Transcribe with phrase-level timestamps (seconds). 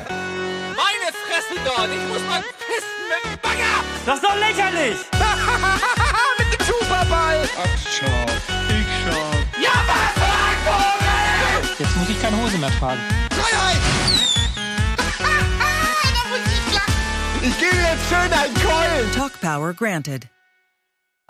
[0.00, 1.90] Meine Fresse dort!
[1.92, 3.84] Ich muss mal pissen mit dem Bagger!
[4.06, 4.98] Das ist doch lächerlich!
[6.38, 7.46] mit dem Superball!
[7.58, 8.26] Ach, schau.
[8.68, 9.22] Ich schau.
[9.60, 10.12] Ja, was!
[11.78, 13.00] Jetzt muss ich keine Hose mehr tragen.
[13.32, 13.80] Freiheit!
[15.18, 16.40] da muss
[17.44, 19.12] ich gebe jetzt schön einen Keulen!
[19.14, 20.26] Talk Power granted.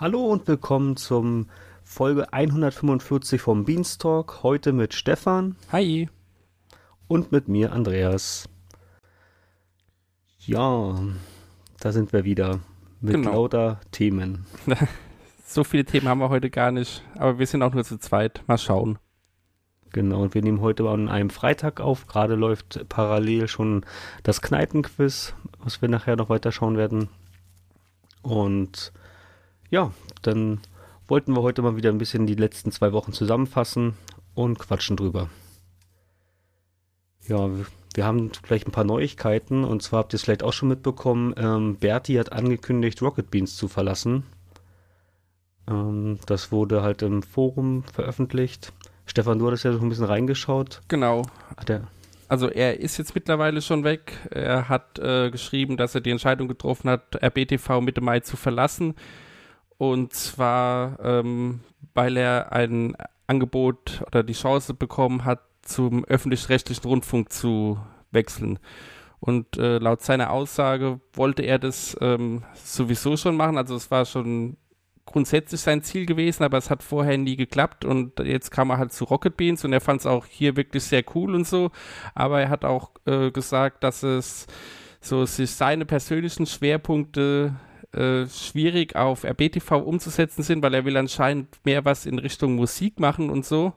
[0.00, 1.48] Hallo und willkommen zum
[1.82, 4.44] Folge 145 vom Beanstalk.
[4.44, 6.08] Heute mit Stefan Hi.
[7.08, 8.48] und mit mir Andreas.
[10.46, 10.98] Ja,
[11.80, 12.60] da sind wir wieder
[13.00, 13.32] mit Genau.
[13.32, 14.46] lauter Themen.
[15.44, 18.42] So viele Themen haben wir heute gar nicht, aber wir sind auch nur zu zweit.
[18.46, 18.98] Mal schauen.
[19.90, 22.06] Genau, und wir nehmen heute an einem Freitag auf.
[22.06, 23.84] Gerade läuft parallel schon
[24.22, 27.10] das Kneipenquiz, was wir nachher noch weiter schauen werden.
[28.22, 28.94] Und
[29.68, 30.60] ja, dann
[31.06, 33.92] wollten wir heute mal wieder ein bisschen die letzten zwei Wochen zusammenfassen
[34.32, 35.28] und quatschen drüber.
[37.28, 37.50] Ja,
[37.96, 41.34] wir- haben vielleicht ein paar Neuigkeiten und zwar habt ihr es vielleicht auch schon mitbekommen,
[41.36, 44.24] ähm, Berti hat angekündigt, Rocket Beans zu verlassen.
[45.68, 48.72] Ähm, das wurde halt im Forum veröffentlicht.
[49.06, 50.80] Stefan, du hattest ja so ein bisschen reingeschaut.
[50.88, 51.22] Genau.
[51.66, 51.82] Er,
[52.28, 54.12] Also er ist jetzt mittlerweile schon weg.
[54.30, 58.94] Er hat äh, geschrieben, dass er die Entscheidung getroffen hat, RBTV Mitte Mai zu verlassen.
[59.76, 61.60] Und zwar, ähm,
[61.94, 67.78] weil er ein Angebot oder die Chance bekommen hat, zum öffentlich-rechtlichen Rundfunk zu
[68.12, 68.58] wechseln.
[69.20, 73.56] Und äh, laut seiner Aussage wollte er das ähm, sowieso schon machen.
[73.56, 74.56] Also es war schon
[75.06, 78.92] grundsätzlich sein Ziel gewesen, aber es hat vorher nie geklappt und jetzt kam er halt
[78.92, 81.70] zu Rocket Beans und er fand es auch hier wirklich sehr cool und so.
[82.14, 84.46] Aber er hat auch äh, gesagt, dass es
[85.00, 87.54] so sich seine persönlichen Schwerpunkte
[87.92, 93.00] äh, schwierig auf RBTV umzusetzen sind, weil er will anscheinend mehr was in Richtung Musik
[93.00, 93.74] machen und so.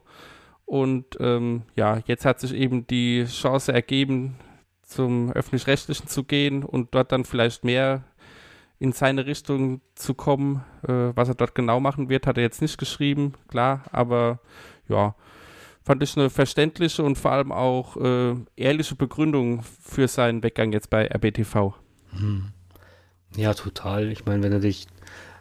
[0.66, 4.36] Und ähm, ja, jetzt hat sich eben die Chance ergeben,
[4.82, 8.04] zum öffentlich-rechtlichen zu gehen und dort dann vielleicht mehr
[8.78, 10.64] in seine Richtung zu kommen.
[10.86, 14.40] Äh, was er dort genau machen wird, hat er jetzt nicht geschrieben, klar, aber
[14.88, 15.14] ja,
[15.82, 20.90] fand ich eine verständliche und vor allem auch äh, ehrliche Begründung für seinen Weggang jetzt
[20.90, 21.74] bei RBTV.
[23.36, 24.10] ja, total.
[24.10, 24.86] Ich meine, wenn er dich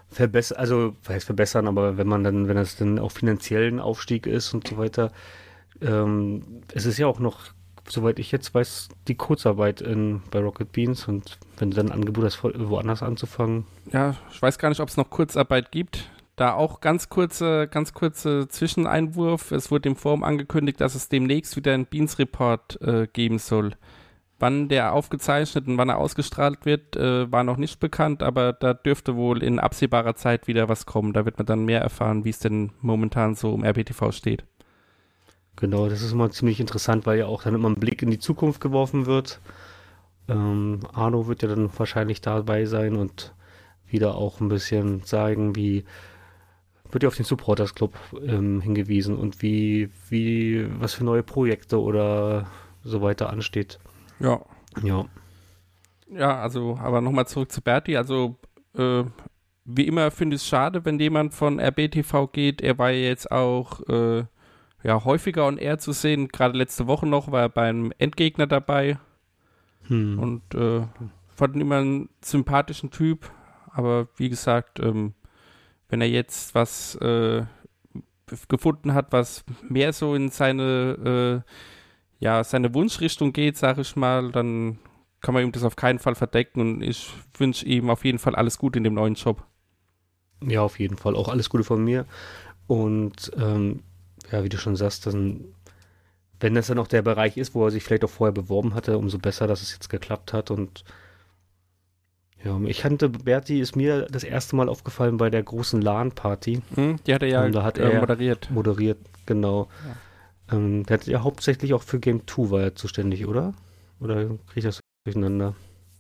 [0.10, 4.28] verbessert, also was heißt verbessern, aber wenn man dann, wenn das dann auch finanziellen Aufstieg
[4.28, 5.12] ist und so weiter,
[5.82, 7.40] ähm, es ist ja auch noch,
[7.88, 12.00] soweit ich jetzt weiß, die Kurzarbeit in, bei Rocket Beans und wenn du dann ein
[12.00, 16.10] Angebot hast, woanders anzufangen, Ja, ich weiß gar nicht, ob es noch Kurzarbeit gibt.
[16.36, 19.52] Da auch ganz kurze, ganz kurze Zwischeneinwurf.
[19.52, 23.72] Es wurde im Forum angekündigt, dass es demnächst wieder einen Beans Report äh, geben soll.
[24.38, 28.73] Wann der aufgezeichnet und wann er ausgestrahlt wird, äh, war noch nicht bekannt, aber da
[28.73, 31.13] dürfte wohl in absehbarer Zeit wieder was kommen.
[31.13, 34.44] Da wird man dann mehr erfahren, wie es denn momentan so um RBTV steht.
[35.56, 38.19] Genau, das ist immer ziemlich interessant, weil ja auch dann immer ein Blick in die
[38.19, 39.40] Zukunft geworfen wird.
[40.28, 43.34] Ähm, Arno wird ja dann wahrscheinlich dabei sein und
[43.88, 45.85] wieder auch ein bisschen zeigen, wie
[46.91, 47.94] wird ja auf den Supporters Club
[48.25, 52.47] ähm, hingewiesen und wie, wie, was für neue Projekte oder
[52.84, 53.79] so weiter ansteht.
[54.20, 54.42] Ja,
[54.84, 55.06] Ja,
[56.08, 57.98] Ja, also, aber nochmal zurück zu Berti.
[57.98, 58.38] Also,
[58.76, 59.03] äh,
[59.66, 62.62] wie immer finde ich es schade, wenn jemand von RBTV geht.
[62.62, 64.26] Er war ja jetzt auch äh,
[64.84, 66.28] ja, häufiger on air zu sehen.
[66.28, 69.00] Gerade letzte Woche noch war er beim Endgegner dabei
[69.88, 70.20] hm.
[70.20, 70.84] und äh,
[71.36, 73.32] fand ihn immer einen sympathischen Typ.
[73.72, 75.16] Aber wie gesagt, ähm,
[75.90, 77.46] wenn er jetzt was äh,
[78.47, 81.52] gefunden hat, was mehr so in seine, äh,
[82.25, 84.80] ja, seine Wunschrichtung geht, sage ich mal, dann
[85.22, 88.36] kann man ihm das auf keinen Fall verdecken und ich wünsche ihm auf jeden Fall
[88.36, 89.44] alles Gute in dem neuen Job.
[90.44, 91.16] Ja, auf jeden Fall.
[91.16, 92.06] Auch alles Gute von mir.
[92.68, 93.84] Und ähm,
[94.31, 95.46] ja, wie du schon sagst, dann,
[96.40, 98.97] wenn das dann auch der Bereich ist, wo er sich vielleicht auch vorher beworben hatte,
[98.97, 100.50] umso besser, dass es jetzt geklappt hat.
[100.52, 100.84] Und
[102.44, 106.97] ja, ich kannte, Berti ist mir das erste Mal aufgefallen bei der großen LAN-Party Hm?
[107.08, 108.50] Die hat er ja Und da hat äh, er- moderiert.
[108.52, 109.69] moderiert, genau.
[110.52, 113.53] Ähm, der hat ja hauptsächlich auch für Game 2 war er zuständig, oder?
[114.00, 115.56] Oder kriege ich das durcheinander?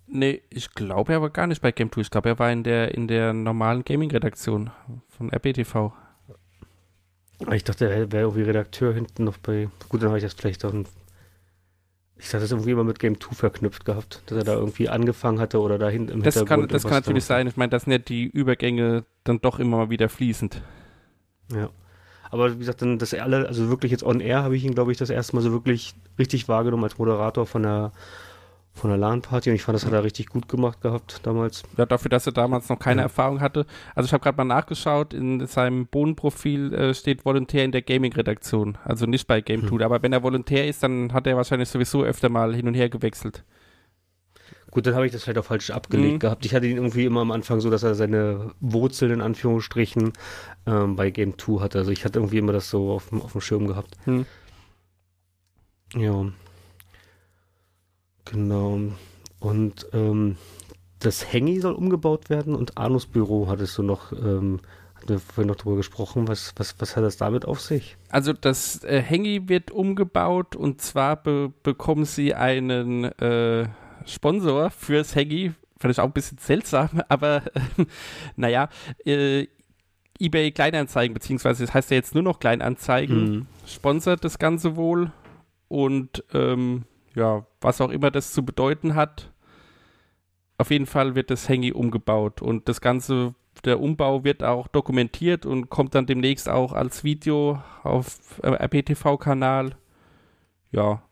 [0.07, 2.01] Nee, ich glaube, er war gar nicht bei Game 2.
[2.01, 4.69] Ich glaube, er war in der, in der normalen Gaming-Redaktion
[5.09, 5.93] von RBTV.
[7.47, 9.67] Ah, Ich dachte, er wäre irgendwie Redakteur hinten noch bei.
[9.89, 10.85] Gut, dann habe ich das vielleicht dann.
[12.17, 15.39] Ich dachte, das irgendwie immer mit Game 2 verknüpft gehabt, dass er da irgendwie angefangen
[15.39, 17.47] hatte oder da hinten im Das kann, Hintergrund das kann natürlich da- sein.
[17.47, 20.61] Ich meine, das sind ja die Übergänge dann doch immer mal wieder fließend.
[21.51, 21.69] Ja.
[22.35, 24.91] Aber wie gesagt, dann das alle, also wirklich jetzt on air habe ich ihn, glaube
[24.91, 27.93] ich, das erste Mal so wirklich richtig wahrgenommen als Moderator von der
[28.73, 31.63] von der LAN-Party und ich fand, das hat er richtig gut gemacht gehabt damals.
[31.77, 33.03] Ja, dafür, dass er damals noch keine Ja.
[33.03, 33.65] Erfahrung hatte.
[33.95, 38.77] Also ich habe gerade mal nachgeschaut, in seinem Bohnenprofil äh, steht Volontär in der Gaming-Redaktion,
[38.83, 39.81] also nicht bei Game Hm.
[39.81, 42.89] Aber wenn er Volontär ist, dann hat er wahrscheinlich sowieso öfter mal hin und her
[42.89, 43.45] gewechselt.
[44.75, 46.19] Gut, dann habe ich das vielleicht auch falsch abgelegt Mhm.
[46.19, 46.45] gehabt.
[46.45, 50.11] Ich hatte ihn irgendwie immer am Anfang so, dass er seine Wurzeln in Anführungsstrichen
[50.65, 51.77] ähm, bei Game 2 hatte.
[51.77, 53.95] Also ich hatte irgendwie immer das so auf dem, auf dem Schirm gehabt.
[54.03, 54.25] Hm.
[55.95, 56.25] Ja.
[58.25, 58.79] Genau.
[59.39, 60.35] Und ähm,
[60.99, 64.59] das Hengi soll umgebaut werden und Arnus Büro hattest du noch, ähm,
[64.95, 66.27] hatten wir vorhin noch drüber gesprochen.
[66.27, 67.95] Was, was, was hat das damit auf sich?
[68.09, 69.03] Also das äh,
[69.47, 73.69] wird umgebaut und zwar be bekommen sie einen äh,
[74.05, 75.13] Sponsor fürs.
[75.13, 77.85] Fand ich auch ein bisschen seltsam, aber äh,
[78.35, 78.69] naja,
[79.05, 79.47] äh,
[80.19, 83.47] eBay Kleinanzeigen, beziehungsweise das heißt ja jetzt nur noch Kleinanzeigen, Mhm.
[83.67, 85.11] sponsert das Ganze wohl
[85.67, 86.83] und ähm,
[87.15, 89.31] ja, was auch immer das zu bedeuten hat.
[90.57, 93.35] Auf jeden Fall wird das Hengi umgebaut und das Ganze,
[93.65, 99.75] der Umbau wird auch dokumentiert und kommt dann demnächst auch als Video auf äh, RBTV-Kanal.
[100.71, 101.03] Ja,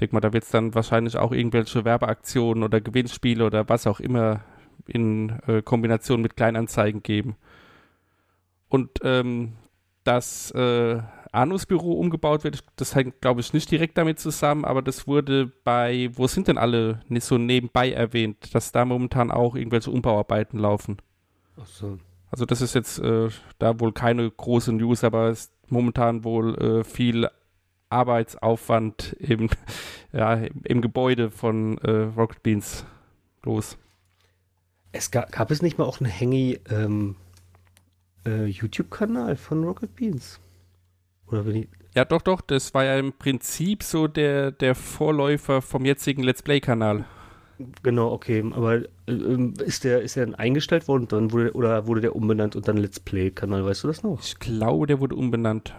[0.00, 4.00] denke mal, da wird es dann wahrscheinlich auch irgendwelche Werbeaktionen oder Gewinnspiele oder was auch
[4.00, 4.40] immer
[4.86, 7.36] in äh, Kombination mit Kleinanzeigen geben.
[8.68, 9.54] Und ähm,
[10.04, 11.00] dass äh,
[11.32, 15.52] Anus Büro umgebaut wird, das hängt, glaube ich, nicht direkt damit zusammen, aber das wurde
[15.64, 20.58] bei, wo sind denn alle nicht so nebenbei erwähnt, dass da momentan auch irgendwelche Umbauarbeiten
[20.58, 20.96] laufen.
[21.60, 21.98] Ach so.
[22.30, 26.54] Also das ist jetzt äh, da wohl keine große News, aber es ist momentan wohl
[26.56, 27.28] äh, viel
[27.90, 29.50] Arbeitsaufwand im,
[30.12, 30.34] ja,
[30.64, 32.84] im, Gebäude von äh, Rocket Beans
[33.44, 33.76] los.
[34.92, 37.16] Es gab, gab es nicht mal auch einen Hengi ähm,
[38.26, 40.40] äh, YouTube-Kanal von Rocket Beans?
[41.26, 41.68] Oder bin ich.
[41.94, 46.42] Ja, doch, doch, das war ja im Prinzip so der, der Vorläufer vom jetzigen Let's
[46.42, 47.04] Play-Kanal.
[47.82, 48.44] Genau, okay.
[48.54, 52.16] Aber äh, ähm, ist der, ist der dann eingestellt worden dann wurde, oder wurde der
[52.16, 53.64] umbenannt und dann Let's Play-Kanal?
[53.64, 54.20] Weißt du das noch?
[54.22, 55.74] Ich glaube, der wurde umbenannt.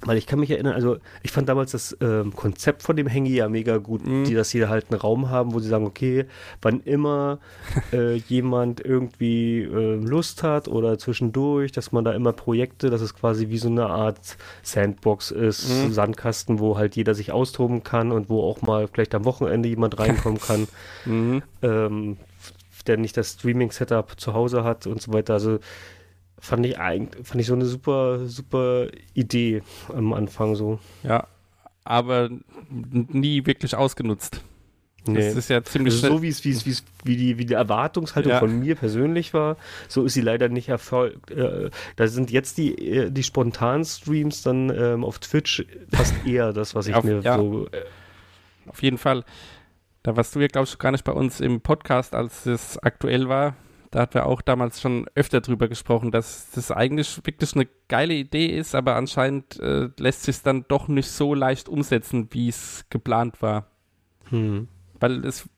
[0.00, 3.36] Weil ich kann mich erinnern, also ich fand damals das ähm, Konzept von dem Hengi
[3.36, 4.24] ja mega gut, Mhm.
[4.24, 6.26] die, dass sie halt einen Raum haben, wo sie sagen, okay,
[6.60, 7.38] wann immer
[7.92, 13.14] äh, jemand irgendwie äh, Lust hat oder zwischendurch, dass man da immer Projekte, dass es
[13.14, 15.92] quasi wie so eine Art Sandbox ist, Mhm.
[15.92, 19.98] Sandkasten, wo halt jeder sich austoben kann und wo auch mal vielleicht am Wochenende jemand
[19.98, 20.66] reinkommen kann,
[21.06, 21.42] Mhm.
[21.62, 22.16] ähm,
[22.86, 25.32] der nicht das Streaming-Setup zu Hause hat und so weiter.
[25.32, 25.58] Also
[26.38, 29.62] fand ich eigentlich, fand ich so eine super, super Idee
[29.94, 30.78] am Anfang so.
[31.02, 31.26] Ja,
[31.84, 32.30] aber
[32.70, 34.40] nie wirklich ausgenutzt.
[35.06, 35.16] Nee.
[35.16, 37.44] Das ist ja ziemlich Also so wie es, wie es, wie es, wie die, wie
[37.44, 38.38] die Erwartungshaltung Ja.
[38.38, 41.30] von mir persönlich war, so ist sie leider nicht erfolgt.
[41.30, 46.54] Äh, da sind jetzt die, äh, die spontanen Streams dann ähm, auf Twitch fast eher
[46.54, 47.36] das, was ich Auf- mir ja.
[47.36, 47.66] so.
[47.66, 47.82] Äh,
[48.66, 49.24] Auf jeden Fall.
[50.02, 53.28] Da warst du ja, glaube ich, gar nicht bei uns im Podcast, als es aktuell
[53.28, 53.56] war.
[53.94, 58.14] Da hatten wir auch damals schon öfter drüber gesprochen, dass das eigentlich wirklich eine geile
[58.14, 62.84] Idee ist, aber anscheinend äh, lässt sich dann doch nicht so leicht umsetzen, wie es
[62.90, 63.68] geplant war.
[64.30, 64.66] hm.
[64.98, 65.48] Weil es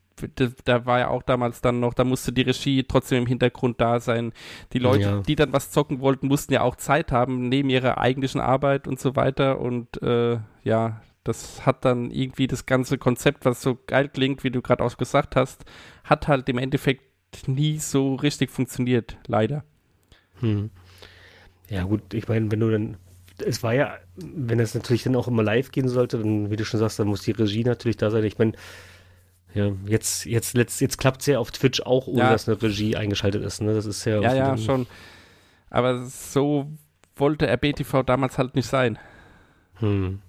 [0.65, 3.99] da- war ja auch damals dann noch, da musste die Regie trotzdem im Hintergrund da
[3.99, 4.33] sein.
[4.73, 5.21] Die Leute, Ja.
[5.21, 8.99] die dann was zocken wollten, mussten ja auch Zeit haben, neben ihrer eigentlichen Arbeit und
[8.99, 9.59] so weiter.
[9.59, 14.51] Und äh, ja, das hat dann irgendwie das ganze Konzept, was so geil klingt, wie
[14.51, 15.65] du gerade auch gesagt hast,
[16.03, 17.03] hat halt im Endeffekt
[17.47, 19.63] nie so richtig funktioniert, leider.
[20.39, 20.69] Hm.
[21.69, 22.97] Ja, gut, ich meine, wenn du dann.
[23.45, 26.65] Es war ja, wenn es natürlich dann auch immer live gehen sollte, dann, wie du
[26.65, 28.23] schon sagst, dann muss die Regie natürlich da sein.
[28.23, 28.53] Ich meine,
[29.53, 32.31] ja, jetzt, jetzt, letzt, jetzt klappt es ja auf Twitch auch, ohne Ja.
[32.31, 33.61] dass eine Regie eingeschaltet ist.
[33.61, 33.73] Ne?
[33.73, 34.21] Das ist ja.
[34.21, 34.87] Ja, ja, schon.
[35.69, 36.71] Aber so
[37.15, 38.97] wollte RBTV damals halt nicht sein.
[39.75, 40.21] Hm.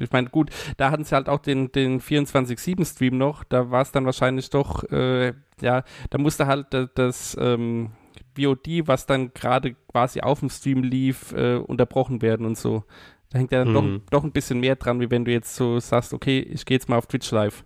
[0.00, 3.44] Ich meine, gut, da hatten sie halt auch den, den 24-7-Stream noch.
[3.44, 7.92] Da war es dann wahrscheinlich doch, äh, ja, da musste halt da- das ähm,
[8.36, 12.84] VOD, was dann gerade quasi auf dem Stream lief, äh, unterbrochen werden und so.
[13.30, 14.02] Da hängt ja dann Mhm.
[14.10, 16.76] doch, doch ein bisschen mehr dran, wie wenn du jetzt so sagst, okay, ich gehe
[16.76, 17.64] jetzt mal auf Twitch live.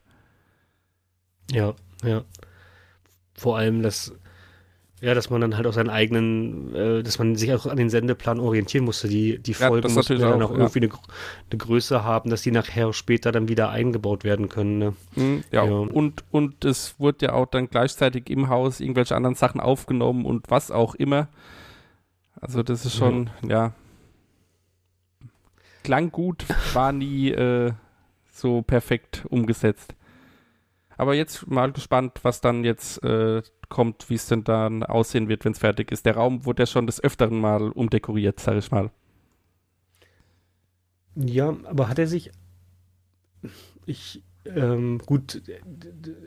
[1.51, 2.25] Ja, ja.
[3.37, 4.13] Vor allem, dass,
[5.01, 7.89] ja, dass man dann halt auch seinen eigenen, äh, dass man sich auch an den
[7.89, 9.09] Sendeplan orientieren musste.
[9.09, 10.61] Die, die Ja, Folgen mussten ja dann auch, auch ja.
[10.61, 11.01] irgendwie eine, Gr-
[11.51, 14.79] eine Größe haben, dass die nachher später dann wieder eingebaut werden können.
[14.79, 14.95] Ne?
[15.17, 15.71] Mhm, ja, Ja.
[15.73, 20.51] Und, und es wurde ja auch dann gleichzeitig im Haus irgendwelche anderen Sachen aufgenommen und
[20.51, 21.29] was auch immer.
[22.41, 23.73] Also das ist schon, ja.
[25.83, 27.73] Klang gut, war nie äh,
[28.31, 29.95] so perfekt umgesetzt.
[31.01, 33.41] Aber jetzt mal gespannt, was dann jetzt äh,
[33.71, 36.05] kommt, wie es denn dann aussehen wird, wenn es fertig ist.
[36.05, 38.91] Der Raum wurde ja schon des Öfteren mal umdekoriert, sag ich mal.
[41.15, 42.31] Ja, aber hat er sich.
[43.87, 45.41] Ich, ähm, gut,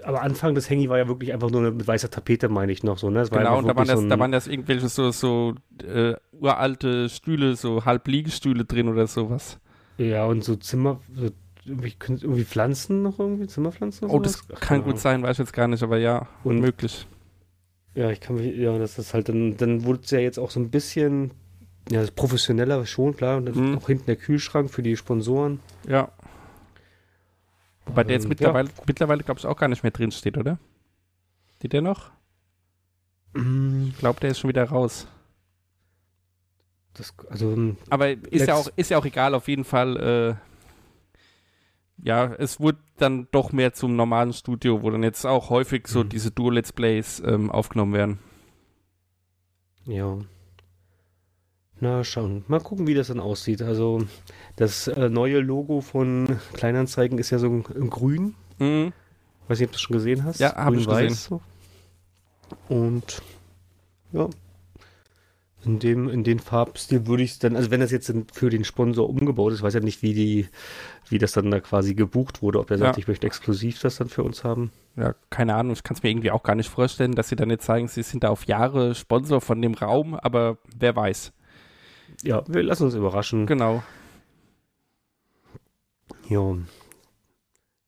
[0.01, 2.97] aber Anfang des Hangy war ja wirklich einfach nur mit weißer Tapete, meine ich noch
[2.97, 3.27] so, ne?
[3.29, 5.53] Genau, und da waren, das, so da waren das irgendwelche so, so
[5.83, 9.59] äh, uralte Stühle, so Halbliegestühle drin oder sowas.
[9.99, 11.29] Ja, und so Zimmer, so
[11.65, 14.43] irgendwie, können- irgendwie Pflanzen noch irgendwie, Zimmerpflanzen oder Oh, das?
[14.53, 17.07] Ach, kann gut sein, weiß ich jetzt gar nicht, aber ja, Und- möglich.
[17.95, 20.49] Ja, ich kann mich, ja, das ist halt dann, dann wurde es ja jetzt auch
[20.49, 21.31] so ein bisschen,
[21.91, 23.77] ja, das professioneller schon, klar, und dann Mhm.
[23.77, 25.59] auch hinten der Kühlschrank für die Sponsoren.
[25.87, 26.11] Ja.
[27.85, 30.57] Wobei der jetzt Ähm, mittlerweile, mittlerweile glaube ich, auch gar nicht mehr drin steht, oder?
[31.57, 32.09] Steht der noch?
[33.33, 35.07] Mm, Ich glaube, der ist schon wieder raus.
[36.95, 39.97] Das, also, ähm, Aber ist ja, auch, ist ja auch egal, auf jeden Fall.
[40.39, 40.52] Äh,
[42.01, 46.03] ja, es wurde dann doch mehr zum normalen Studio, wo dann jetzt auch häufig so
[46.03, 46.09] Mhm.
[46.09, 48.19] diese Dual-Let's Plays ähm, aufgenommen werden.
[49.85, 50.17] ja.
[51.79, 52.45] Na, schauen.
[52.47, 53.61] Mal gucken, wie das dann aussieht.
[53.61, 54.05] Also,
[54.55, 58.35] das äh, neue Logo von Kleinanzeigen ist ja so in grün.
[58.57, 58.93] Mhm.
[59.49, 60.39] Weiß nicht, ob du das schon gesehen hast.
[60.39, 61.09] Ja, hab ich gesehen.
[61.13, 61.41] so.
[62.69, 63.21] Und
[64.13, 64.29] ja,
[65.65, 68.63] in dem, in den Farbstil würde ich es dann, also wenn das jetzt für den
[68.63, 70.47] Sponsor umgebaut ist, weiß ja nicht, wie die,
[71.09, 72.99] wie das dann da quasi gebucht wurde, ob er sagt, Ja.
[72.99, 74.71] ich möchte exklusiv das dann für uns haben.
[74.95, 77.49] Ja, keine Ahnung, ich kann es mir irgendwie auch gar nicht vorstellen, dass sie dann
[77.49, 81.31] jetzt sagen, sie sind da auf Jahre Sponsor von dem Raum, aber wer weiß.
[82.23, 83.47] Ja, wir lassen uns überraschen.
[83.47, 83.83] Genau.
[86.29, 86.55] Ja.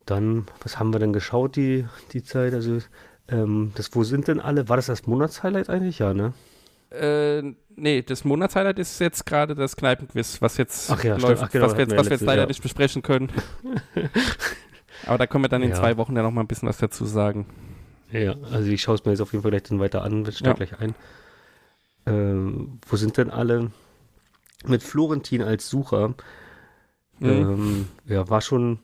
[0.05, 2.53] Dann, was haben wir denn geschaut die, die Zeit?
[2.53, 2.79] Also,
[3.27, 4.70] ähm, das, wo sind denn alle?
[4.70, 6.00] War das das Monatshighlight eigentlich?
[6.00, 6.34] Ja, ne?
[7.00, 11.66] Äh, nee, das Monatshighlight ist jetzt gerade das Kneipenquiz, was jetzt ja, läuft, Ach genau,
[11.68, 12.48] was wir jetzt, was wir jetzt leider Jahr.
[12.48, 13.32] nicht besprechen können.
[15.06, 15.75] Aber da können wir dann in Ja.
[15.75, 17.46] zwei Wochen ja noch mal ein bisschen was dazu sagen.
[18.12, 20.38] Ja, also ich schaue es mir jetzt auf jeden Fall gleich dann weiter an, ich
[20.38, 20.66] steig Ja.
[20.66, 20.96] gleich ein.
[22.06, 23.72] Ähm, wo sind denn alle?
[24.66, 26.10] Mit Florentin als Sucher.
[27.20, 27.28] Mhm.
[27.30, 28.80] Ähm, ja, war schon,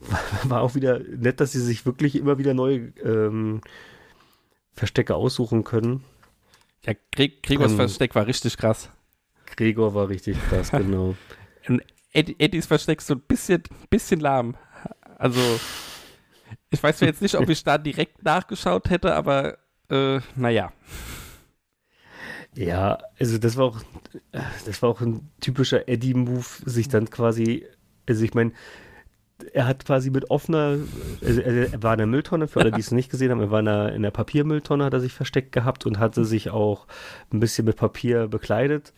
[0.44, 3.60] war auch wieder nett, dass sie sich wirklich immer wieder neue ähm,
[4.72, 6.04] Verstecke aussuchen können.
[6.86, 7.76] Ja, Gre Gregors Ähm.
[7.76, 8.90] Versteck war richtig krass.
[9.56, 11.14] Gregor war richtig krass, genau.
[12.12, 14.56] Ed Eddies Versteck so ein bisschen, bisschen lahm.
[15.18, 15.40] Also,
[16.70, 19.58] ich weiß jetzt nicht, ob ich da direkt nachgeschaut hätte, aber
[19.90, 20.72] äh, naja.
[22.54, 23.80] Ja, also das war auch,
[24.64, 27.66] das war auch ein typischer Eddie-Move, sich dann quasi,
[28.08, 28.52] also ich meine,
[29.52, 30.78] er hat quasi mit offener,
[31.24, 33.60] also er war in der Mülltonne, für alle, die es nicht gesehen haben, er war
[33.60, 36.86] in der, in der Papiermülltonne, hat er sich versteckt gehabt und hatte sich auch
[37.32, 38.92] ein bisschen mit Papier bekleidet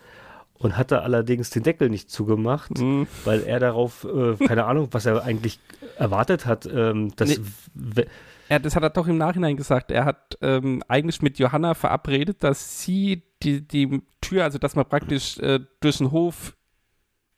[0.54, 3.06] und hatte allerdings den Deckel nicht zugemacht, Mhm.
[3.24, 5.58] weil er darauf, äh, keine Ahnung, was er eigentlich
[5.96, 7.38] erwartet hat, ähm, dass,
[7.74, 8.04] Nee.
[8.48, 9.90] Ja, das hat er doch im Nachhinein gesagt.
[9.90, 14.88] Er hat ähm, eigentlich mit Johanna verabredet, dass sie die, die Tür, also dass man
[14.88, 16.56] praktisch äh, durch den Hof,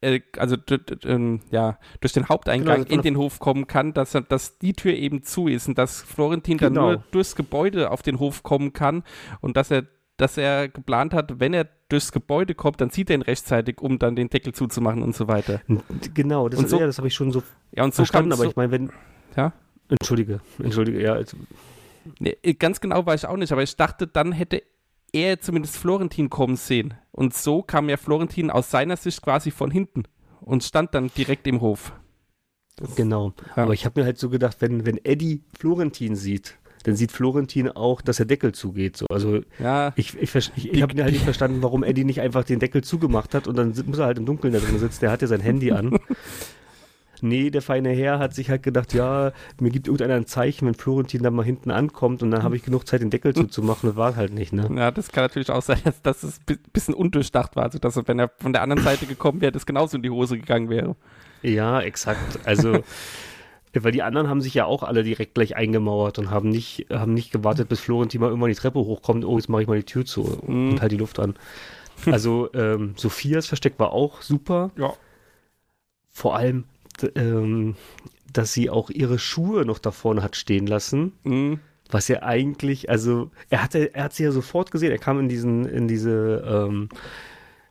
[0.02, 0.57] äh, also
[1.04, 4.95] ähm, ja, durch den Haupteingang Genau, in den Hof kommen kann, dass, dass die Tür
[4.95, 6.87] eben zu ist und dass Florentin dann Genau.
[6.92, 9.02] nur durchs Gebäude auf den Hof kommen kann
[9.40, 13.14] und dass er dass er geplant hat, wenn er durchs Gebäude kommt, dann zieht er
[13.16, 15.62] ihn rechtzeitig, um dann den Deckel zuzumachen und so weiter.
[16.12, 17.42] genau, das, so- ja, das habe ich schon so
[17.75, 18.90] Ja, und so verstanden, aber so, ich meine, wenn,
[19.35, 19.54] Ja?
[19.88, 21.38] Entschuldige, entschuldige, ja, also,
[22.19, 24.62] Nee, ganz genau war ich auch nicht, aber ich dachte, dann hätte
[25.12, 26.95] er zumindest Florentin kommen sehen.
[27.12, 30.05] Und so kam ja Florentin aus seiner Sicht quasi von hinten
[30.40, 31.93] und stand dann direkt im Hof.
[32.97, 33.35] Genau.
[33.57, 33.64] Ja.
[33.64, 37.69] Aber ich habe mir halt so gedacht, wenn, wenn Eddie Florentin sieht, dann sieht Florentin
[37.69, 38.97] auch, dass der Deckel zugeht.
[38.97, 39.07] So.
[39.11, 42.59] Also Ja, ich, ich, ich, ich habe halt nicht verstanden, warum Eddie nicht einfach den
[42.59, 45.00] Deckel zugemacht hat und dann muss er halt im Dunkeln da drin sitzen.
[45.00, 45.99] Der hat ja sein Handy an.
[47.23, 50.75] Nee, der feine Herr hat sich halt gedacht, ja, mir gibt irgendeiner ein Zeichen, wenn
[50.75, 53.89] Florentin dann mal hinten ankommt und dann habe ich genug Zeit, den Deckel zuzumachen.
[53.91, 54.69] Das war halt nicht, ne?
[54.77, 57.65] ja, das kann natürlich auch sein, dass, dass es ein bisschen undurchdacht war.
[57.65, 60.11] Also, dass er, wenn er von der anderen Seite gekommen wäre, das genauso in die
[60.11, 60.97] Hose gegangen wäre.
[61.43, 62.41] Ja, exakt.
[62.45, 62.83] Also,
[63.75, 67.15] weil die anderen haben sich ja auch alle direkt gleich eingemauert und haben nicht, haben
[67.15, 69.25] nicht gewartet, bis Florentin mal irgendwann die Treppe hochkommt.
[69.25, 70.71] Oh, jetzt mache ich mal die Tür zu Mhm.
[70.73, 71.35] und halt die Luft an.
[72.07, 74.71] Also, ähm, Sophias Versteck war auch super.
[74.77, 74.93] Ja.
[76.09, 76.65] Vor allem,
[77.14, 77.76] ähm,
[78.33, 81.12] dass sie auch ihre Schuhe noch da vorne hat stehen lassen.
[81.25, 81.61] Mhm.
[81.90, 84.92] Was ja eigentlich, also er hatte, er hat sie ja sofort gesehen.
[84.92, 86.88] Er kam in diesen, in diese, ähm,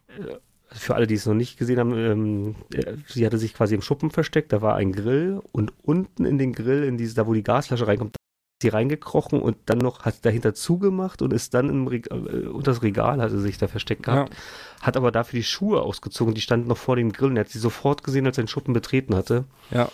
[0.07, 0.35] äh,
[0.71, 3.81] für alle, die es noch nicht gesehen haben, ähm, äh, sie hatte sich quasi im
[3.81, 4.51] Schuppen versteckt.
[4.51, 7.87] Da war ein Grill und unten in den Grill, in diese, da wo die Gasflasche
[7.87, 8.18] reinkommt,
[8.61, 12.71] sie reingekrochen und dann noch hat dahinter zugemacht und ist dann im Reg äh, unter
[12.71, 14.35] das Regal hatte sie sich da versteckt gehabt.
[14.81, 16.33] Hat aber dafür die Schuhe ausgezogen.
[16.33, 17.29] Die standen noch vor dem Grill.
[17.29, 19.45] Und er hat sie sofort gesehen, als er den Schuppen betreten hatte.
[19.71, 19.89] Ja.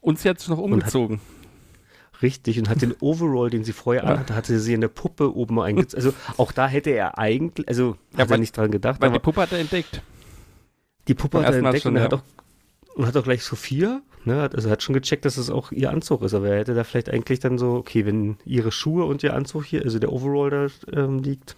[0.00, 1.20] Und sie hat sich noch umgezogen.
[2.22, 4.10] Richtig, und hat den Overall, den sie vorher Ja.
[4.10, 6.04] anhatte, hatte sie in der Puppe oben eingezogen.
[6.04, 9.08] Also auch da hätte er eigentlich, also Ja, hat weil- er nicht dran gedacht, Weil
[9.08, 10.02] aber die Puppe hat er entdeckt.
[11.08, 12.04] die Puppe hat er entdeckt schon, und er ja.
[12.06, 12.22] hat auch
[12.94, 16.22] und hat auch gleich Sophia, ne, also hat schon gecheckt, dass es auch ihr Anzug
[16.22, 19.34] ist, aber er hätte da vielleicht eigentlich dann so, okay, wenn ihre Schuhe und ihr
[19.34, 20.66] Anzug hier, also der Overall da
[21.04, 21.56] ähm, liegt,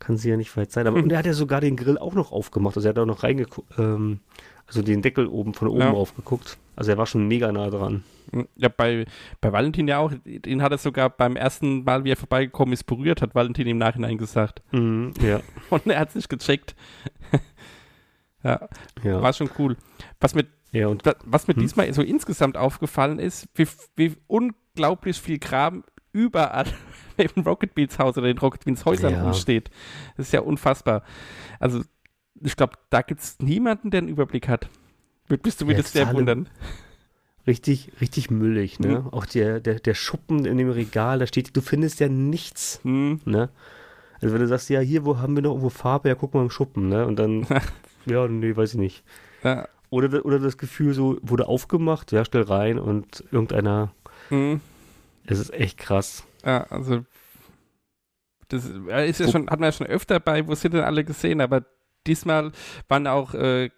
[0.00, 0.86] kann sie ja nicht weit sein.
[0.86, 3.06] Aber und er hat ja sogar den Grill auch noch aufgemacht, also er hat auch
[3.06, 4.20] noch reingeguckt, ähm,
[4.66, 5.90] also den Deckel oben von oben Ja.
[5.90, 6.56] aufgeguckt.
[6.74, 8.02] Also er war schon mega nah dran.
[8.56, 9.04] Ja, bei,
[9.40, 10.10] bei Valentin ja auch.
[10.24, 13.76] Den hat er sogar beim ersten Mal, wie er vorbeigekommen ist, berührt, hat Valentin im
[13.78, 14.62] Nachhinein gesagt.
[14.72, 15.40] Mhm, ja,
[15.70, 16.74] Und er hat es nicht gecheckt.
[18.44, 18.68] Ja,
[19.02, 19.20] ja.
[19.22, 19.76] war schon cool.
[20.20, 21.62] Was mir, ja, und wa- was mir Hm?
[21.62, 25.82] diesmal so insgesamt aufgefallen ist, wie, wie unglaublich viel Kram
[26.12, 26.66] überall
[27.16, 29.22] im Rocket Beans Haus oder in Rocket Beans Häusern Ja.
[29.24, 29.70] rumsteht.
[30.16, 31.02] Das ist ja unfassbar.
[31.58, 31.82] Also,
[32.40, 34.68] ich glaube, da gibt es niemanden, der einen Überblick hat.
[35.28, 36.48] Würdest du Ja, würdest sehr wundern.
[37.46, 39.00] richtig, richtig müllig, ne?
[39.00, 39.08] Mhm.
[39.08, 42.80] Auch der, der, der Schuppen in dem Regal, da steht, du findest ja nichts.
[42.82, 43.20] Hm.
[43.24, 43.48] ne?
[44.20, 46.08] Also wenn du sagst, ja, hier, wo haben wir noch irgendwo Farbe?
[46.08, 47.06] Ja, guck mal im Schuppen, ne?
[47.06, 47.46] Und dann,
[48.06, 49.04] ja, nee, weiß ich nicht.
[49.42, 49.68] Ja.
[49.90, 53.92] Oder, oder das Gefühl so, wurde aufgemacht, ja, stell rein und irgendeiner,
[54.28, 54.60] Hm.
[55.26, 56.24] es ist echt krass.
[56.44, 57.04] Ja, also
[58.48, 61.40] das ist ja schon, hat man ja schon öfter bei, wo sind denn alle gesehen,
[61.40, 61.64] aber
[62.06, 62.52] diesmal
[62.88, 63.70] waren auch, äh,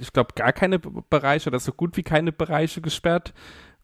[0.00, 3.34] ich glaube, gar keine Bereiche oder so gut wie keine Bereiche gesperrt.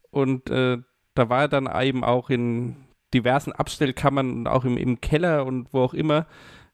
[0.09, 0.77] Und äh,
[1.13, 2.77] da war er dann eben auch in
[3.13, 6.25] diversen Abstellkammern und auch im, im Keller und wo auch immer.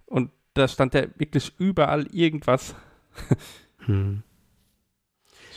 [0.05, 2.75] Und da stand ja wirklich überall irgendwas.
[3.86, 4.24] Hm.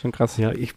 [0.01, 0.35] Schon krass.
[0.35, 0.73] Ja, ich,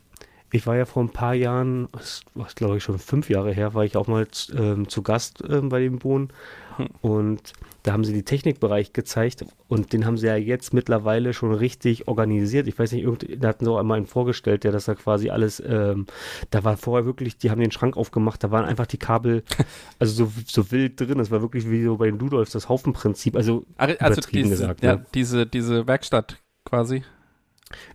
[0.53, 3.75] ich war ja vor ein paar Jahren, das war glaube ich schon fünf Jahre her,
[3.75, 6.33] war ich auch mal ähm, zu Gast ähm, bei dem Bohnen.
[6.77, 6.87] Hm.
[7.01, 11.53] Und da haben sie den Technikbereich gezeigt und den haben sie ja jetzt mittlerweile schon
[11.55, 12.67] richtig organisiert.
[12.67, 13.07] Ich weiß nicht,
[13.43, 16.07] da hatten sie auch einmal einen vorgestellt, der das da quasi alles, ähm,
[16.51, 19.43] da war vorher wirklich, die haben den Schrank aufgemacht, da waren einfach die Kabel,
[19.99, 21.19] also so, so wild drin.
[21.19, 23.37] Das war wirklich wie so bei den Ludolfs, das Haufenprinzip.
[23.37, 25.07] Also Also diese, gesagt, ja, ne?
[25.15, 27.03] diese, diese Werkstatt quasi.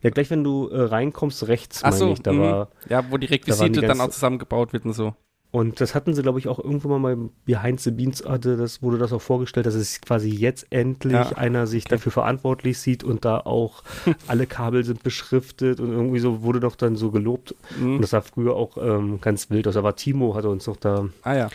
[0.02, 2.40] ja, gleich wenn du äh, reinkommst, rechts, Ach meine so, ich, da mhm.
[2.40, 2.70] war.
[2.90, 5.14] Ja, wo die waren die Requisite dann ganze- auch zusammengebaut wird und so.
[5.56, 8.82] Und das hatten sie, glaube ich, auch irgendwann mal beim Behind the Beans hatte das,
[8.82, 13.06] wurde das auch vorgestellt, dass es quasi jetzt endlich Ja, einer sich dafür verantwortlich sieht
[13.06, 13.82] und da auch
[14.28, 17.56] alle Kabel sind beschriftet und irgendwie so wurde doch dann so gelobt.
[17.80, 17.96] Mhm.
[17.96, 19.78] Und das sah früher auch ähm, ganz wild aus.
[19.78, 21.50] Aber Timo hatte uns noch da Ah ja.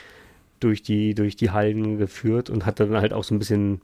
[0.60, 3.82] durch die, durch die Hallen geführt und hat dann halt auch so ein bisschen,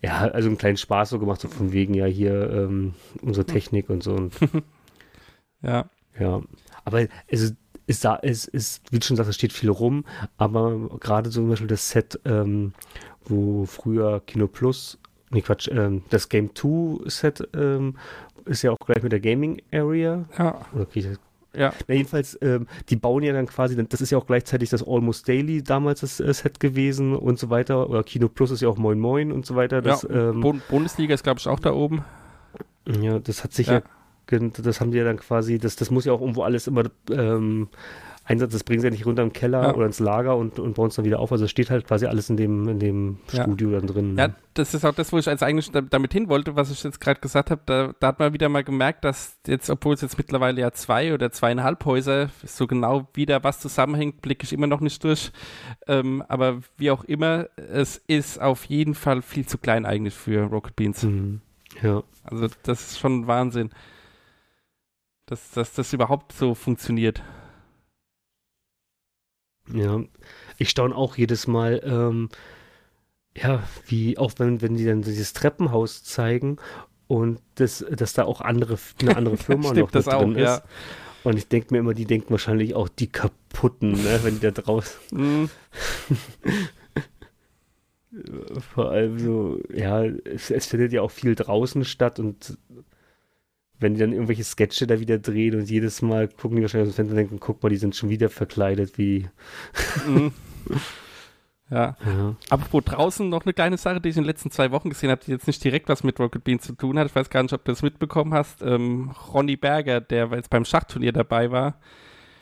[0.00, 3.90] ja, also einen kleinen Spaß so gemacht, so von wegen, ja, hier ähm, unsere Technik
[3.90, 4.14] und so.
[4.14, 4.32] Und
[5.60, 5.90] Ja.
[6.20, 6.40] ja,
[6.84, 7.54] aber es,
[7.86, 10.04] es, sah- es ist, wie du schon sagst, es steht viel rum,
[10.38, 12.72] aber gerade so zum Beispiel das Set, ähm,
[13.24, 14.98] wo früher Kino Plus,
[15.30, 17.96] nee Quatsch, ähm, das Game 2 Set ähm,
[18.44, 20.24] ist ja auch gleich mit der Gaming Area.
[20.38, 20.60] Ja.
[20.74, 21.18] Das?
[21.54, 21.72] Ja.
[21.88, 25.26] Na, jedenfalls, ähm, die bauen ja dann quasi, das ist ja auch gleichzeitig das Almost
[25.26, 27.88] Daily damals das äh, Set gewesen und so weiter.
[27.88, 29.80] Oder Kino Plus ist ja auch Moin Moin und so weiter.
[29.80, 30.30] Das, ja.
[30.30, 32.04] ähm, Bund- Bundesliga ist, glaube ich, auch da oben.
[33.00, 33.72] ja, das hat sich Ja.
[33.74, 33.82] ja,
[34.28, 37.68] das haben die ja dann quasi, das, das muss ja auch irgendwo alles immer ähm,
[38.28, 39.74] Einsatz, das bringen sie ja nicht runter im Keller Ja.
[39.76, 41.30] oder ins Lager und, und bauen es dann wieder auf.
[41.30, 43.44] Also es steht halt quasi alles in dem, in dem Ja.
[43.44, 44.16] Studio dann drin.
[44.18, 44.34] Ja, ne?
[44.54, 47.00] das ist auch das, wo ich als eigentlich da- damit hin wollte, was ich jetzt
[47.00, 47.60] gerade gesagt habe.
[47.66, 51.14] Da, da hat man wieder mal gemerkt, dass jetzt, obwohl es jetzt mittlerweile ja zwei
[51.14, 55.30] oder zweieinhalb Häuser, so genau wieder was zusammenhängt, blicke ich immer noch nicht durch.
[55.86, 60.42] Ähm, aber wie auch immer, es ist auf jeden Fall viel zu klein eigentlich für
[60.46, 61.04] Rocket Beans.
[61.04, 61.42] Mhm.
[61.80, 62.02] Ja.
[62.24, 63.70] Also das ist schon Wahnsinn,
[65.26, 67.22] dass, dass das überhaupt so funktioniert.
[69.72, 70.00] Ja,
[70.58, 72.28] ich staune auch jedes Mal, ähm,
[73.36, 76.58] ja, wie, auch wenn, wenn die dann dieses Treppenhaus zeigen
[77.08, 80.56] und das, dass da auch andere, eine andere Firma noch das auch, drin ja.
[80.56, 80.62] ist.
[81.24, 84.50] Und ich denke mir immer, die denken wahrscheinlich auch die kaputten, ne, wenn die da
[84.52, 85.00] draußen,
[88.16, 88.60] Mhm.
[88.74, 92.56] vor allem so, ja, es, es findet ja auch viel draußen statt und
[93.78, 96.94] wenn die dann irgendwelche Sketche da wieder drehen und jedes Mal gucken die wahrscheinlich aus
[96.94, 99.28] dem Fenster und denken, guck mal, die sind schon wieder verkleidet wie,
[100.06, 100.32] Mhm.
[101.68, 101.96] Ja.
[102.06, 102.36] ja.
[102.48, 105.20] Apropos draußen noch eine kleine Sache, die ich in den letzten zwei Wochen gesehen habe,
[105.24, 107.08] die jetzt nicht direkt was mit Rocket Beans zu tun hat.
[107.08, 108.62] Ich weiß gar nicht, ob du das mitbekommen hast.
[108.62, 111.80] Ähm, Ronny Berger, der jetzt beim Schachturnier dabei war,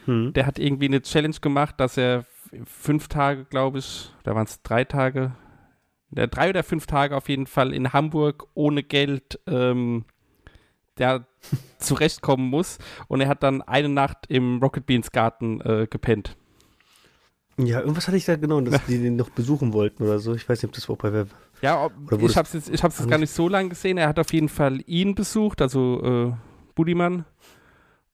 [0.04, 0.34] Hm.
[0.34, 2.26] der hat irgendwie eine Challenge gemacht, dass er
[2.66, 5.32] fünf Tage, glaube ich, da waren es drei Tage,
[6.10, 10.04] drei oder fünf Tage auf jeden Fall in Hamburg ohne Geld ähm,
[10.98, 11.26] der
[11.78, 12.78] zurechtkommen muss.
[13.08, 16.36] Und er hat dann eine Nacht im Rocket Beans Garten äh, gepennt.
[17.56, 20.34] Ja, irgendwas hatte ich da genau, dass die den noch besuchen wollten oder so.
[20.34, 21.28] Ich weiß nicht, ob das auch bei Web.
[21.62, 23.96] Ja, ob, ich habe es jetzt, ich hab's jetzt gar nicht so lange gesehen.
[23.96, 26.32] Er hat auf jeden Fall ihn besucht, also äh,
[26.74, 27.24] Budimann.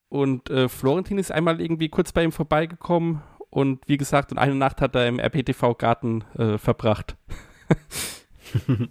[0.09, 3.23] Und äh, Florentin ist einmal irgendwie kurz bei ihm vorbeigekommen.
[3.49, 7.17] Und wie gesagt, und eine Nacht hat er im RPTV-Garten äh, verbracht.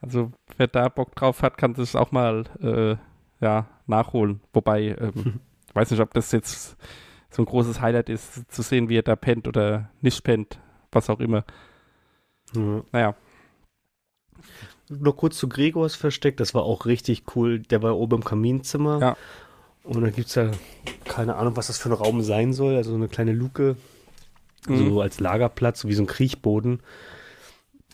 [0.00, 2.96] also wer da Bock drauf hat, kann das auch mal äh,
[3.40, 4.40] ja, nachholen.
[4.52, 6.76] Wobei, ähm, ich weiß nicht, ob das jetzt
[7.30, 10.58] so ein großes Highlight ist, zu sehen, wie er da pennt oder nicht pennt,
[10.92, 11.44] was auch immer.
[12.54, 12.82] Ja.
[12.92, 13.14] Naja,
[14.88, 17.60] Noch kurz zu Gregors Versteck, das war auch richtig cool.
[17.60, 18.98] Der war oben im Kaminzimmer.
[19.00, 19.16] Ja.
[19.84, 20.50] Und dann gibt es ja
[21.04, 22.74] keine Ahnung, was das für ein Raum sein soll.
[22.76, 23.76] Also eine kleine Luke,
[24.66, 24.90] Mhm.
[24.90, 26.80] so als Lagerplatz, so wie so ein Kriechboden.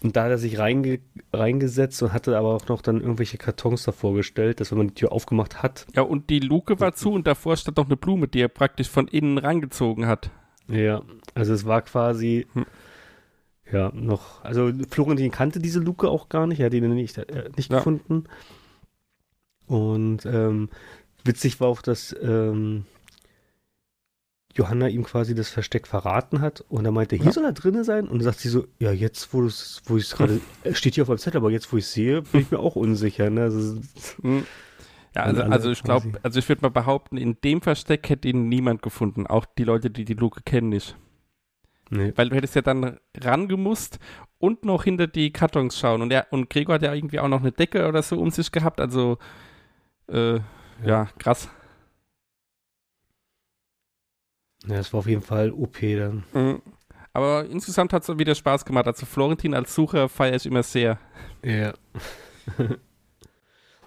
[0.02, 1.00] Und da hat er sich reinge
[1.32, 4.94] reingesetzt und hatte aber auch noch dann irgendwelche Kartons davor gestellt, dass wenn man die
[4.94, 8.28] Tür aufgemacht hat, ja, und die Luke war zu und davor stand noch eine Blume,
[8.28, 10.30] die er praktisch von innen rangezogen hat.
[10.68, 11.02] Ja,
[11.34, 12.66] also es war quasi, Hm.
[13.72, 17.48] ja, noch, also Florentin kannte diese Luke auch gar nicht, er hat ihn nicht, äh,
[17.56, 17.78] nicht Ja.
[17.78, 18.24] gefunden.
[19.66, 20.68] Und ähm,
[21.24, 22.84] witzig war auch, dass ähm,
[24.56, 27.32] Johanna ihm quasi das Versteck verraten hat und er meinte, hier Ja.
[27.32, 30.04] soll er drinne sein und dann sagt sie so, ja, jetzt wo es wo ich
[30.04, 32.40] es gerade, es steht hier auf meinem Zettel, aber jetzt wo ich es sehe, bin
[32.40, 33.30] ich mir auch unsicher.
[33.30, 33.42] Ne?
[33.42, 33.80] Also,
[34.22, 34.44] Mhm.
[35.14, 38.50] Ja, also, also ich glaube, also ich würde mal behaupten, in dem Versteck hätte ihn
[38.50, 39.26] niemand gefunden.
[39.26, 40.94] Auch die Leute, die die Luke kennen, nicht.
[41.88, 42.12] nee.
[42.16, 43.98] Weil du hättest ja dann rangemusst
[44.38, 46.02] und noch hinter die Kartons schauen.
[46.02, 48.52] Und, er, und Gregor hat ja irgendwie auch noch eine Decke oder so um sich
[48.52, 48.78] gehabt.
[48.78, 49.16] Also,
[50.08, 50.40] äh,
[50.84, 51.08] ja.
[51.18, 51.48] krass.
[54.66, 56.24] Ja, das war auf jeden Fall OP dann.
[56.32, 56.62] Mhm.
[57.12, 58.86] Aber insgesamt hat es wieder Spaß gemacht.
[58.86, 60.98] Also Florentin als Sucher feiere ich immer sehr.
[61.42, 61.72] Ja.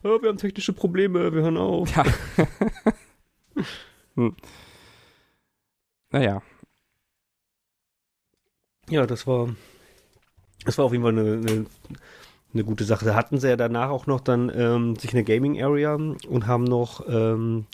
[0.04, 1.96] oh, wir haben technische Probleme, wir hören auf.
[1.96, 2.04] Ja.
[4.16, 4.36] hm.
[6.12, 6.42] Naja,
[8.90, 9.50] Ja, das war,
[10.66, 11.66] das war auf jeden Fall eine, eine,
[12.52, 13.06] eine gute Sache.
[13.06, 16.64] Da hatten sie ja danach auch noch dann ähm, sich eine Gaming Area und haben
[16.64, 17.68] noch, ähm,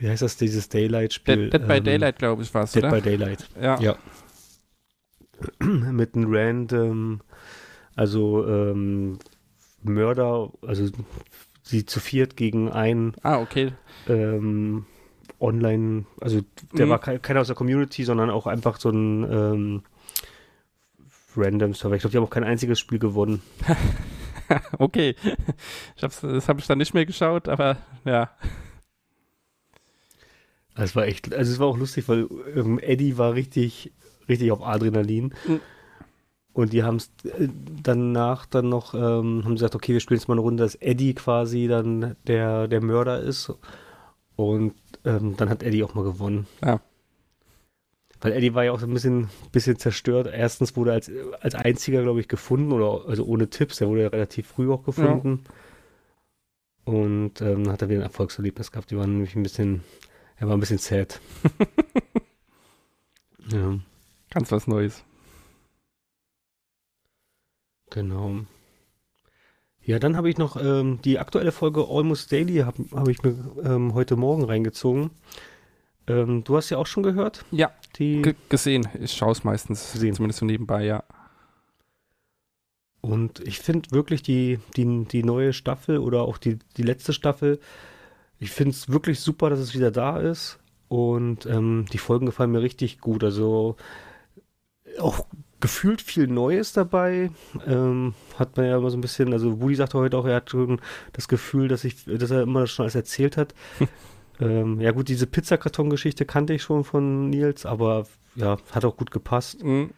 [0.00, 1.50] wie heißt das, dieses Daylight-Spiel?
[1.50, 2.92] Dead, Dead by ähm, Daylight, glaube ich, war es, Dead oder?
[2.96, 3.48] by Daylight.
[3.60, 3.80] ja.
[3.80, 3.96] Ja.
[5.60, 7.20] Mit einem random,
[7.96, 9.18] also ähm,
[9.82, 10.88] Mörder, also
[11.62, 13.72] sie zu viert gegen einen Ah, okay.
[14.08, 14.84] ähm,
[15.38, 16.40] online, also
[16.74, 16.90] der Mhm.
[16.90, 19.82] war ke keiner aus der Community, sondern auch einfach so ein ähm,
[21.36, 21.94] random Server.
[21.96, 23.40] Ich glaube, die haben auch kein einziges Spiel gewonnen.
[24.78, 25.14] okay.
[25.96, 28.30] Ich hab's, das habe ich dann nicht mehr geschaut, aber ja.
[30.74, 33.92] Also es war echt, also es war auch lustig, weil ähm, Eddie war richtig,
[34.28, 35.34] richtig auf Adrenalin.
[35.46, 35.60] Mhm.
[36.52, 37.10] Und die haben es
[37.82, 41.14] danach dann noch, ähm, haben gesagt, okay, wir spielen jetzt mal eine Runde, dass Eddie
[41.14, 43.52] quasi dann der, der Mörder ist.
[44.36, 46.46] Und ähm, dann hat Eddie auch mal gewonnen.
[46.64, 46.80] Ja.
[48.20, 50.28] Weil Eddie war ja auch so ein bisschen, bisschen zerstört.
[50.32, 54.02] Erstens wurde er als, als einziger, glaube ich, gefunden, oder also ohne Tipps, der wurde
[54.02, 55.44] ja relativ früh auch gefunden.
[56.84, 58.90] Und ähm, dann hat er wieder ein Erfolgserlebnis gehabt.
[58.90, 59.82] Die waren nämlich ein bisschen,
[60.40, 61.20] er war ein bisschen sad.
[63.52, 63.78] ja,
[64.30, 65.04] Ganz was Neues.
[67.90, 68.40] genau.
[69.82, 73.34] Ja, dann habe ich noch ähm, die aktuelle Folge Almost Daily, habe hab ich mir
[73.64, 75.10] ähm, heute Morgen reingezogen.
[76.06, 78.22] Ähm, du hast ja auch schon gehört, Ja, die.
[78.48, 78.88] Gesehen.
[79.00, 80.14] Ich schaue es meistens, Gesehen.
[80.14, 81.02] zumindest so nebenbei, ja.
[83.00, 87.58] Und ich finde wirklich die, die, die neue Staffel oder auch die, die letzte Staffel,
[88.40, 90.58] ich finde es wirklich super, dass es wieder da ist.
[90.88, 93.22] Und ähm, die Folgen gefallen mir richtig gut.
[93.22, 93.76] Also
[94.98, 95.26] auch
[95.60, 97.30] gefühlt viel Neues dabei.
[97.66, 100.50] Ähm, hat man ja immer so ein bisschen, also Woody sagte heute auch, er hat
[100.50, 100.80] schon
[101.12, 103.54] das Gefühl, dass ich, dass er immer schon alles erzählt hat.
[104.40, 109.10] ähm, ja gut, diese Pizzakarton-Geschichte kannte ich schon von Nils, aber ja, hat auch gut
[109.10, 109.62] gepasst.
[109.62, 109.90] Mhm.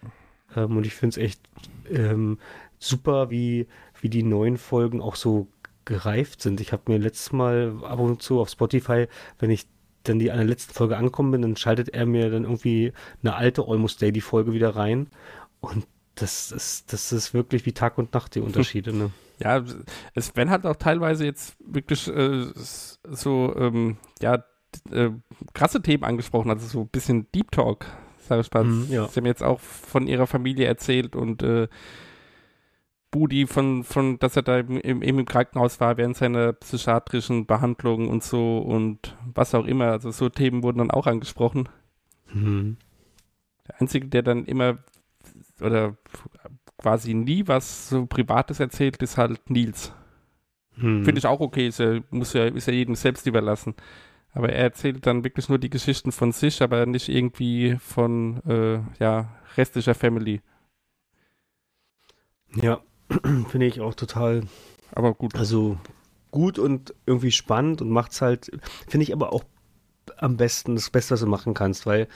[0.57, 1.41] Ähm, und ich finde es echt
[1.89, 2.39] ähm,
[2.79, 3.69] super, wie,
[4.01, 5.47] wie die neuen Folgen auch so
[5.85, 6.61] gereift sind.
[6.61, 9.07] Ich habe mir letztes Mal ab und zu auf Spotify,
[9.39, 9.67] wenn ich
[10.05, 12.93] dann die an der letzten Folge angekommen bin, dann schaltet er mir dann irgendwie
[13.23, 15.09] eine alte Almost Daily Folge wieder rein.
[15.61, 18.93] Und das ist, das ist wirklich wie Tag und Nacht die Unterschiede.
[18.93, 19.11] Ne?
[19.39, 19.65] Ja,
[20.15, 24.45] es werden halt auch teilweise jetzt wirklich äh, so, ähm, ja,
[24.91, 25.11] äh,
[25.53, 27.87] krasse Themen angesprochen, also so ein bisschen Deep Talk,
[28.21, 28.65] sag ich mal.
[28.65, 29.09] Mhm, ja.
[29.09, 31.69] Sie haben jetzt auch von ihrer Familie erzählt und äh,
[33.13, 38.09] Budi von, von, dass er da im, im, im Krankenhaus war während seiner psychiatrischen Behandlung
[38.09, 39.93] und so und was auch immer.
[39.93, 41.69] Also so Themen wurden dann auch angesprochen.
[42.33, 42.79] Mhm.
[43.69, 44.79] Der Einzige, der dann immer
[45.61, 45.97] oder
[46.79, 49.93] quasi nie was so Privates erzählt, ist halt Nils.
[50.77, 51.05] Mhm.
[51.05, 53.75] Finde ich auch okay, ist ja, muss ja, ist ja jedem selbst überlassen.
[54.33, 58.81] Aber er erzählt dann wirklich nur die Geschichten von sich, aber nicht irgendwie von äh,
[58.99, 60.41] ja, restlicher Family.
[62.55, 62.81] Ja,
[63.49, 64.43] finde ich auch total
[64.93, 65.35] Aber gut.
[65.37, 65.79] Also
[66.31, 68.51] gut und irgendwie spannend und macht's halt,
[68.89, 69.45] finde ich aber auch
[70.17, 72.09] am besten das Beste, was du machen kannst, weil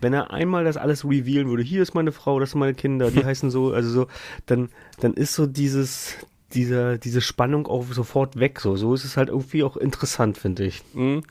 [0.00, 3.10] wenn er einmal das alles revealen würde, hier ist meine Frau, das sind meine Kinder,
[3.10, 4.06] die heißen so, also so,
[4.46, 4.68] dann,
[5.00, 6.16] dann ist so dieses,
[6.54, 8.60] dieser, diese Spannung auch sofort weg.
[8.60, 10.82] So, so ist es halt irgendwie auch interessant, finde ich.
[10.92, 11.22] Mhm.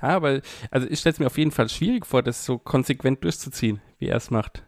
[0.00, 3.24] Ja, aber also ich stelle es mir auf jeden Fall schwierig vor, das so konsequent
[3.24, 4.64] durchzuziehen, wie er es macht.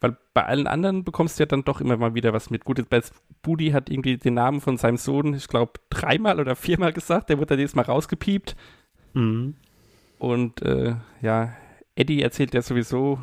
[0.00, 2.64] Weil bei allen anderen bekommst du ja dann doch immer mal wieder was mit.
[2.64, 6.92] Gut, jetzt Budi hat irgendwie den Namen von seinem Sohn, ich glaube, dreimal oder viermal
[6.92, 7.30] gesagt.
[7.30, 8.54] Der wird dann jedes Mal rausgepiept.
[9.14, 9.54] Mhm.
[10.18, 11.52] Und äh, ja,
[11.96, 13.18] Eddie erzählt ja sowieso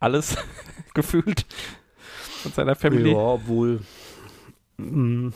[0.00, 0.36] alles
[0.94, 1.44] gefühlt
[2.42, 3.12] von seiner Family.
[3.12, 3.80] Ja, obwohl.
[4.78, 5.32] mh,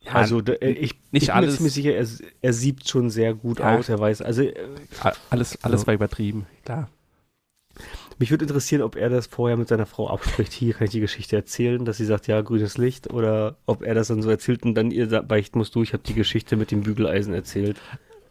[0.00, 1.50] Ja, also da, äh, ich, nicht ich bin alles.
[1.52, 2.06] mir ziemlich sicher, er,
[2.40, 3.76] er siebt schon sehr gut Ja.
[3.76, 3.88] aus.
[3.88, 4.54] Er weiß, also äh,
[5.30, 5.86] Alles, alles Ja.
[5.86, 6.88] war übertrieben, klar.
[8.18, 10.52] Mich würde interessieren, ob er das vorher mit seiner Frau abspricht.
[10.52, 13.94] Hier kann ich die Geschichte erzählen, dass sie sagt, ja, grünes Licht, oder ob er
[13.94, 16.56] das dann so erzählt und dann ihr sa- beichten muss, du, ich habe die Geschichte
[16.56, 17.80] mit dem Bügeleisen erzählt.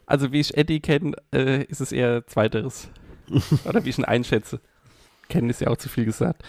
[0.06, 2.88] Also wie ich Eddie kenne, äh, ist es eher zweiteres.
[3.64, 4.60] Oder wie ich ihn einschätze.
[5.28, 6.42] Kennen ist ja auch zu viel gesagt.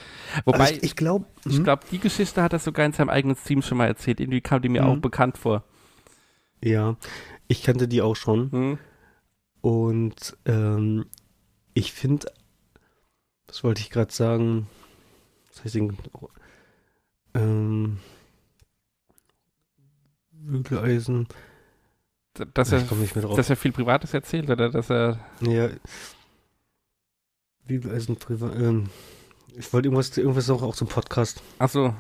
[0.46, 3.38] Wobei, Also ich, ich glaube, ich glaube, die Geschichte hat er sogar in seinem eigenen
[3.38, 4.20] Team schon mal erzählt.
[4.20, 4.88] Irgendwie kam die mir Mhm.
[4.90, 5.64] auch bekannt vor.
[6.62, 6.98] ja,
[7.48, 8.52] ich kannte die auch schon.
[8.52, 8.78] Hm?
[9.62, 11.06] Und ähm,
[11.74, 12.28] ich finde,
[13.54, 14.68] was wollte ich gerade sagen?
[15.52, 15.78] Was heißt?
[17.36, 18.00] Ähm,
[20.32, 21.28] Bügeleisen.
[22.56, 23.36] Dass er, ich komme nicht mehr drauf.
[23.36, 25.20] dass er viel Privates erzählt oder dass er.
[25.42, 25.70] ja.
[27.68, 28.56] Bügeleisen privat.
[28.56, 28.90] Ähm,
[29.56, 31.44] ich wollte irgendwas, irgendwas noch auch zum Podcast.
[31.60, 31.94] Achso,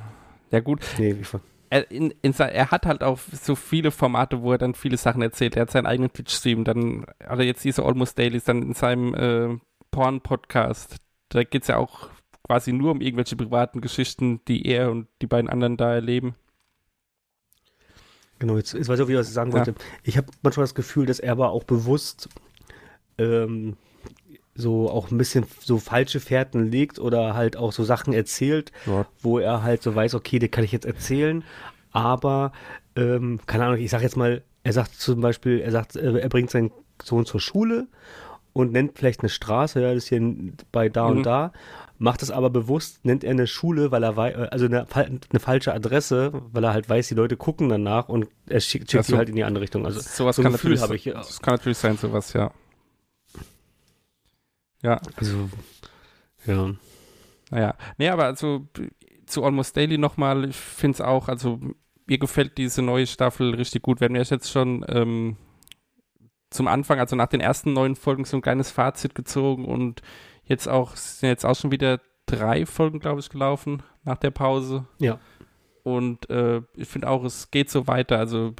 [0.49, 0.81] ja gut.
[0.97, 1.39] Nee, war.
[1.69, 5.21] Er, in, in er hat halt auch so viele Formate, wo er dann viele Sachen
[5.21, 5.55] erzählt.
[5.55, 9.13] Er hat seinen eigenen Twitch-Stream, dann hat er jetzt diese Almost Dailies, dann in seinem
[9.13, 9.59] äh,
[9.91, 10.97] Porn-Podcast.
[11.33, 12.09] Da geht es ja auch
[12.43, 16.35] quasi nur um irgendwelche privaten Geschichten, die er und die beiden anderen da erleben.
[18.39, 19.57] Genau, jetzt, jetzt weiß ich auch, wie ich was sagen Ja.
[19.57, 19.75] wollte.
[20.03, 22.29] Ich habe manchmal das Gefühl, dass er aber auch bewusst
[23.17, 23.77] ähm,
[24.53, 29.07] so auch ein bisschen so falsche Fährten legt oder halt auch so Sachen erzählt, Ja.
[29.21, 31.43] wo er halt so weiß, okay, den kann ich jetzt erzählen,
[31.91, 32.51] aber
[32.95, 36.29] ähm, keine Ahnung, ich sag jetzt mal, er sagt zum Beispiel, er sagt, äh, er
[36.29, 37.87] bringt seinen Sohn zur Schule
[38.53, 40.21] und nennt vielleicht eine Straße, ja, das ist hier
[40.71, 41.17] bei da Mhm.
[41.17, 41.51] und da,
[41.97, 45.73] macht es aber bewusst, nennt er eine Schule, weil er weiß, also eine, eine falsche
[45.73, 49.13] Adresse, weil er halt weiß, die Leute gucken danach und er schickt, schickt Ach so.
[49.13, 49.85] sie halt in die andere Richtung.
[49.85, 51.13] Also sowas so kann Gefühl natürlich, habe ich, ja.
[51.13, 52.51] das kann natürlich sein, sowas, ja.
[54.81, 55.49] Ja, also
[56.45, 56.73] ja.
[57.49, 57.75] naja.
[57.97, 58.67] Nee, aber also
[59.25, 61.59] zu Almost Daily nochmal, ich finde es auch, also
[62.05, 64.01] mir gefällt diese neue Staffel richtig gut.
[64.01, 65.37] Wir haben ja jetzt schon ähm,
[66.53, 70.01] zum Anfang, also nach den ersten neun Folgen, so ein kleines Fazit gezogen und
[70.45, 74.85] jetzt auch, sind jetzt auch schon wieder drei Folgen, glaube ich, gelaufen nach der Pause.
[74.99, 75.19] Ja.
[75.83, 78.17] Und äh, ich finde auch, es geht so weiter.
[78.17, 78.53] Also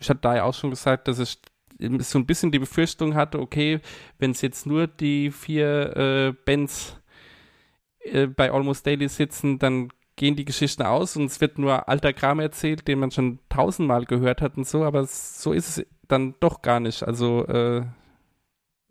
[0.00, 1.38] ich hatte da ja auch schon gesagt, dass ich
[1.78, 3.80] so ein bisschen die Befürchtung hatte, okay,
[4.18, 6.96] wenn es jetzt nur die vier äh, Bands
[8.00, 12.12] äh, bei Almost Daily sitzen, dann gehen die Geschichten aus und es wird nur alter
[12.12, 16.34] Kram erzählt, den man schon tausendmal gehört hat und so, aber so ist es dann
[16.40, 17.02] doch gar nicht.
[17.02, 17.84] Also äh,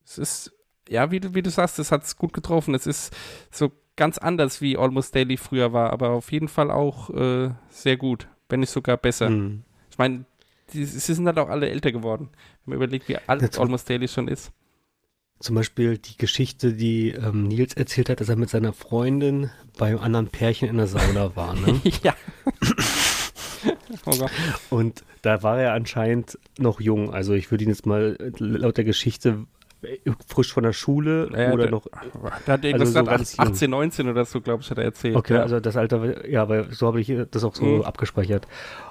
[0.05, 0.51] es ist,
[0.89, 2.73] ja, wie du, wie du sagst, es hat es gut getroffen.
[2.75, 3.15] Es ist
[3.51, 7.97] so ganz anders, wie Almost Daily früher war, aber auf jeden Fall auch äh, sehr
[7.97, 9.27] gut, wenn nicht sogar besser.
[9.27, 9.63] Hm.
[9.89, 10.25] Ich meine,
[10.67, 12.29] sie sind halt auch alle älter geworden.
[12.65, 14.51] Wenn man überlegt, wie alt zum- Almost Daily schon ist.
[15.39, 19.97] Zum Beispiel die Geschichte, die ähm, Nils erzählt hat, dass er mit seiner Freundin beim
[19.97, 21.55] anderen Pärchen in der Sauna war.
[21.55, 21.81] Ne?
[22.03, 22.15] ja.
[24.05, 24.75] oh.
[24.75, 27.13] Und da war er anscheinend noch jung.
[27.13, 29.45] Also ich würde ihn jetzt mal laut der Geschichte
[29.83, 31.87] äh, frisch von der Schule Ja, oder der- noch.
[32.45, 33.47] Da hat irgendwas Also so gesagt, ganz jung.
[33.47, 35.15] 18, 19 oder so, glaube ich, hat er erzählt.
[35.15, 35.41] Okay, ja.
[35.41, 37.81] also das Alter, ja, weil so habe ich das auch so Mhm.
[37.83, 38.47] abgespeichert.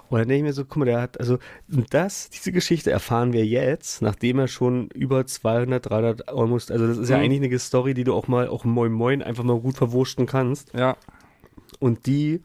[0.08, 3.32] Und dann denke ich mir so, guck mal, der hat, also das, diese Geschichte erfahren
[3.32, 7.22] wir jetzt, nachdem er schon über 200, 300 almost, also das ist ja Mhm.
[7.24, 10.72] eigentlich eine Story, die du auch mal, auch Moin Moin einfach mal gut verwursten kannst.
[10.74, 10.96] ja.
[11.80, 12.40] Und die,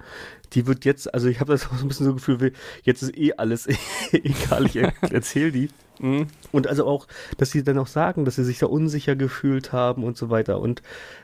[0.54, 2.52] die wird jetzt, also ich habe das auch so ein bisschen so Gefühl, wie,
[2.84, 3.67] jetzt ist eh alles
[4.12, 5.69] egal, ich er, erzähl die.
[6.00, 6.28] Mhm.
[6.52, 10.04] Und also auch, dass sie dann auch sagen, dass sie sich da unsicher gefühlt haben
[10.04, 10.60] und so weiter.
[10.60, 10.82] Und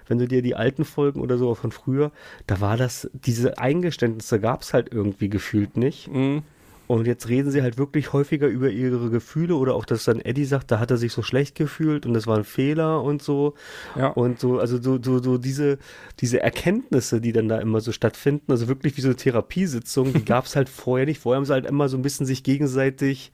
[0.07, 2.11] wenn du dir die alten Folgen oder so von früher,
[2.47, 6.09] da war das, diese Eingeständnisse gab es halt irgendwie gefühlt nicht.
[6.09, 6.43] Mhm.
[6.91, 10.43] Und jetzt reden sie halt wirklich häufiger über ihre Gefühle oder auch, dass dann Eddie
[10.43, 13.53] sagt, da hat er sich so schlecht gefühlt und das war ein Fehler und so.
[13.95, 14.07] Ja.
[14.09, 15.77] Und so, also so, so, so diese,
[16.19, 20.25] diese Erkenntnisse, die dann da immer so stattfinden, also wirklich wie so eine Therapiesitzung, die
[20.25, 21.21] gab es halt vorher nicht.
[21.21, 23.31] Vorher haben sie halt immer so ein bisschen sich gegenseitig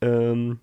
[0.00, 0.60] ähm,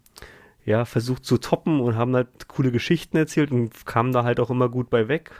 [0.63, 4.49] ja, versucht zu toppen und haben halt coole Geschichten erzählt und kamen da halt auch
[4.49, 5.31] immer gut bei weg.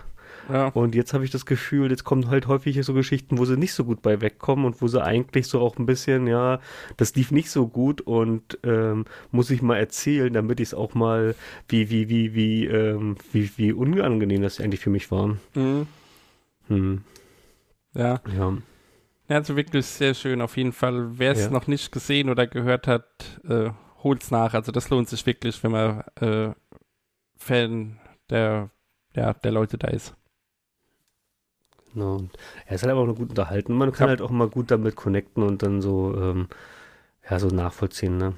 [0.52, 0.68] Ja.
[0.70, 3.74] Und jetzt habe ich das Gefühl, jetzt kommen halt häufig so Geschichten, wo sie nicht
[3.74, 6.60] so gut bei wegkommen und wo sie eigentlich so auch ein bisschen, ja,
[6.98, 10.94] das lief nicht so gut und ähm, muss ich mal erzählen, damit ich es auch
[10.94, 11.36] mal,
[11.68, 15.38] wie, wie, wie, wie, ähm, wie, wie unangenehm das eigentlich für mich war.
[15.56, 15.88] Mhm.
[16.68, 17.02] Hm,
[17.94, 18.22] Ja.
[18.36, 18.58] ja.
[19.30, 21.18] Ja, also wirklich sehr schön auf jeden Fall.
[21.18, 21.50] Wer es Ja.
[21.50, 23.70] noch nicht gesehen oder gehört hat, äh,
[24.04, 24.54] holt's nach.
[24.54, 26.50] Also das lohnt sich wirklich, wenn man äh,
[27.38, 27.98] Fan
[28.30, 28.70] der,
[29.16, 30.14] ja, der Leute da ist.
[31.94, 32.18] Genau.
[32.18, 32.32] Und
[32.66, 33.74] er ist halt auch noch gut unterhalten.
[33.74, 34.10] Man kann Ja.
[34.10, 36.48] halt auch mal gut damit connecten und dann so, ähm,
[37.30, 38.34] ja, so nachvollziehen, ne?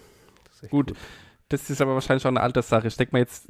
[0.61, 0.93] Echt Gut.
[1.49, 2.87] Das ist aber wahrscheinlich auch eine Alterssache.
[2.87, 3.47] Ich denke mal jetzt,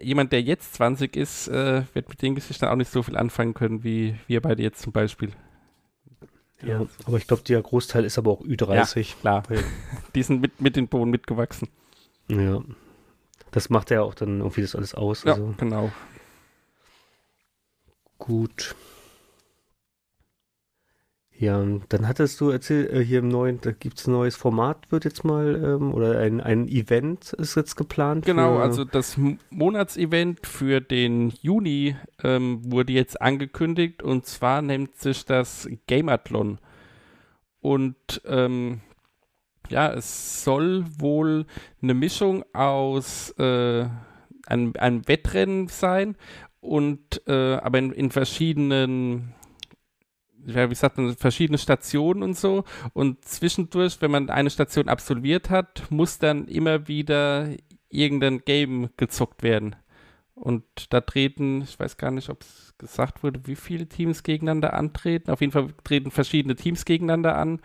[0.00, 3.52] jemand, der jetzt 20 ist, äh, wird mit den Geschichten auch nicht so viel anfangen
[3.54, 5.32] können, wie wir beide jetzt zum Beispiel.
[6.62, 9.16] Ja, aber ich glaube, der Großteil ist aber auch Ü30.
[9.20, 9.62] Klar, Weil-
[10.14, 11.68] die sind mit, mit den Bohnen mitgewachsen.
[12.28, 12.62] Ja.
[13.50, 15.24] Das macht ja auch dann irgendwie das alles aus.
[15.24, 15.90] Ja, Also genau.
[18.18, 18.74] gut.
[21.40, 24.90] Ja, dann hattest du erzählt, äh, hier im neuen, da gibt es ein neues Format,
[24.90, 28.26] wird jetzt mal, ähm, oder ein, ein Event ist jetzt geplant.
[28.26, 29.16] Genau, also das
[29.50, 36.58] Monatsevent für den Juni ähm, wurde jetzt angekündigt und zwar nennt sich das Gamathlon.
[37.60, 38.80] Und ähm,
[39.68, 41.46] ja, es soll wohl
[41.80, 43.86] eine Mischung aus äh,
[44.46, 46.16] einem, einem Wettrennen sein
[46.60, 49.34] und äh, aber in, in verschiedenen
[50.54, 52.64] wie sagt man, verschiedene Stationen und so.
[52.92, 57.48] Und zwischendurch, wenn man eine Station absolviert hat, muss dann immer wieder
[57.88, 59.76] irgendein Game gezockt werden.
[60.34, 64.74] Und da treten, ich weiß gar nicht, ob es gesagt wurde, wie viele Teams gegeneinander
[64.74, 65.30] antreten.
[65.30, 67.60] Auf jeden Fall treten verschiedene Teams gegeneinander an.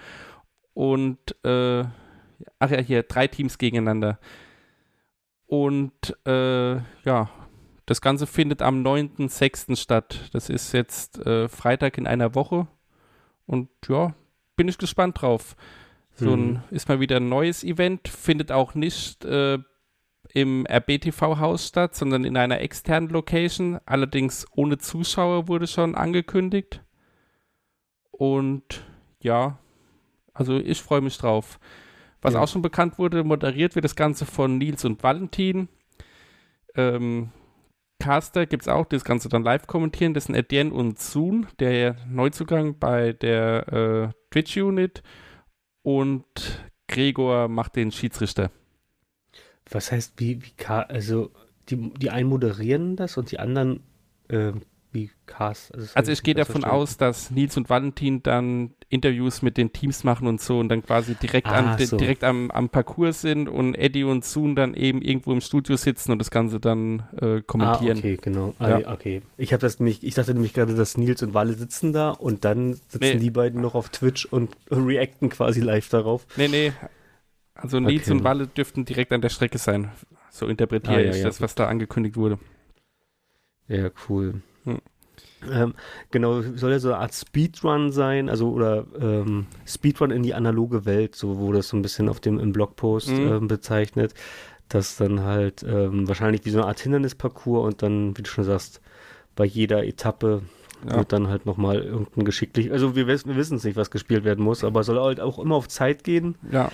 [0.74, 1.84] Und, äh,
[2.58, 4.20] ach ja, hier, drei Teams gegeneinander.
[5.46, 7.30] Und, äh, ja,
[7.86, 9.76] das Ganze findet am 9.6.
[9.76, 10.30] statt.
[10.32, 12.68] Das ist jetzt äh, Freitag in einer Woche.
[13.46, 14.14] Und ja,
[14.56, 15.56] bin ich gespannt drauf.
[16.16, 19.58] So ein, ist mal wieder ein neues Event, findet auch nicht äh,
[20.34, 23.80] im RBTV-Haus statt, sondern in einer externen Location.
[23.86, 26.84] Allerdings ohne Zuschauer wurde schon angekündigt.
[28.12, 28.86] Und
[29.22, 29.58] ja,
[30.34, 31.60] also ich freue mich drauf.
[32.22, 32.42] Was Ja.
[32.42, 35.68] auch schon bekannt wurde, moderiert wird das Ganze von Nils und Valentin.
[36.76, 37.32] Ähm,
[38.04, 40.14] Caster gibt es auch, das Ganze dann live kommentieren.
[40.14, 45.04] Das sind Etienne und Soon, der Neuzugang bei der äh, Twitch-Unit.
[45.84, 46.26] Und
[46.90, 48.52] Gregor macht den Schiedsrichter.
[49.72, 51.32] Was heißt, wie, wie also
[51.70, 53.84] die, die einen moderieren das und die anderen
[54.28, 59.42] ähm, wie das hab Also ich gehe davon aus, dass Nils und Valentin dann Interviews
[59.42, 61.98] mit den Teams machen und so und dann quasi direkt, Ah, an, so.
[61.98, 66.12] direkt am, am Parcours sind und Eddie und Soon dann eben irgendwo im Studio sitzen
[66.12, 67.98] und das Ganze dann äh, kommentieren.
[67.98, 68.54] Ah, okay, genau.
[68.60, 68.80] Ah, Ja.
[68.80, 68.92] ja.
[68.94, 69.22] okay.
[69.38, 72.46] Ich habe das nämlich, ich dachte nämlich gerade, dass Nils und Walle sitzen da und
[72.46, 73.18] dann sitzen Nee.
[73.18, 76.28] die beiden noch auf Twitch und reacten quasi live darauf.
[76.38, 76.72] Nee, nee.
[77.56, 78.12] Also Nils Okay.
[78.12, 79.92] und Walle dürften direkt an der Strecke sein.
[80.30, 82.38] So interpretiere Ah, ja, ich ja, das, was da angekündigt wurde.
[83.68, 84.42] Ja, cool.
[84.66, 84.80] Hm.
[85.52, 85.74] Ähm,
[86.12, 90.86] genau, soll ja so eine Art Speedrun sein, also oder ähm, Speedrun in die analoge
[90.86, 93.28] Welt, so wurde es so ein bisschen auf dem im Blogpost Mhm.
[93.28, 94.14] ähm, bezeichnet,
[94.70, 98.46] dass dann halt ähm, wahrscheinlich wie so eine Art Hindernisparcours und dann, wie du schon
[98.46, 98.80] sagst,
[99.36, 100.44] bei jeder Etappe
[100.88, 100.98] Ja.
[100.98, 104.44] wird dann halt nochmal irgendein geschicklich, also wir, wir wissen es nicht, was gespielt werden
[104.44, 106.36] muss, aber soll halt auch immer auf Zeit gehen.
[106.52, 106.72] Ja,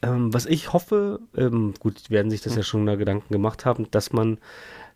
[0.00, 3.90] Ähm, was ich hoffe, ähm, gut, werden sich das ja schon da Gedanken gemacht haben,
[3.90, 4.38] dass man,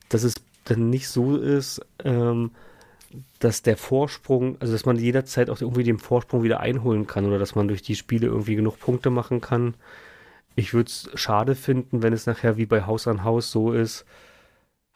[0.09, 2.51] dass es dann nicht so ist, ähm,
[3.39, 7.39] dass der Vorsprung, also dass man jederzeit auch irgendwie den Vorsprung wieder einholen kann oder
[7.39, 9.75] dass man durch die Spiele irgendwie genug Punkte machen kann.
[10.55, 14.05] Ich würde es schade finden, wenn es nachher wie bei Haus an Haus so ist.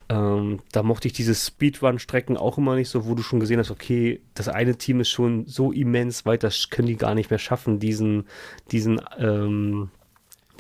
[0.08, 3.72] Ähm, da mochte ich diese Speedrun-Strecken auch immer nicht so, wo du schon gesehen hast,
[3.72, 7.40] okay, das eine Team ist schon so immens weit, das können die gar nicht mehr
[7.40, 8.28] schaffen, diesen,
[8.70, 9.90] diesen, ähm,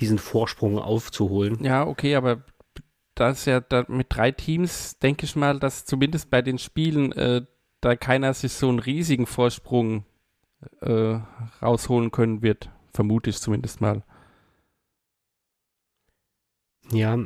[0.00, 1.62] diesen Vorsprung aufzuholen.
[1.62, 2.42] ja, okay, aber
[3.16, 7.12] da ist ja da mit drei Teams, denke ich mal, dass zumindest bei den Spielen
[7.12, 7.42] äh,
[7.80, 10.04] da keiner sich so einen riesigen Vorsprung
[10.80, 11.18] äh,
[11.62, 12.70] rausholen können wird.
[12.92, 14.04] Vermute ich zumindest mal.
[16.92, 17.18] Ja,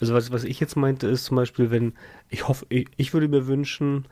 [0.00, 1.94] also was, was ich jetzt meinte, ist zum Beispiel, wenn,
[2.28, 4.06] ich hoffe, ich, ich würde mir wünschen,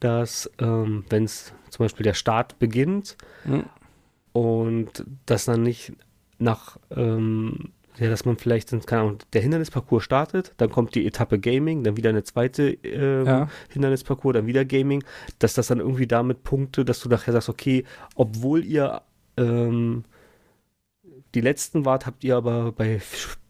[0.00, 3.64] dass, ähm, wenn es zum Beispiel der Start beginnt Hm?
[4.32, 5.92] und dass dann nicht
[6.38, 11.38] nach, ähm, ja, dass man vielleicht, keine Ahnung, der Hindernisparcours startet, dann kommt die Etappe
[11.38, 13.48] Gaming, dann wieder eine zweite ähm, Ja.
[13.70, 15.02] Hindernisparcours, dann wieder Gaming,
[15.38, 19.02] dass das dann irgendwie damit Punkte, dass du nachher sagst, okay, obwohl ihr
[19.36, 20.04] ähm,
[21.34, 23.00] die letzten wart, habt ihr aber bei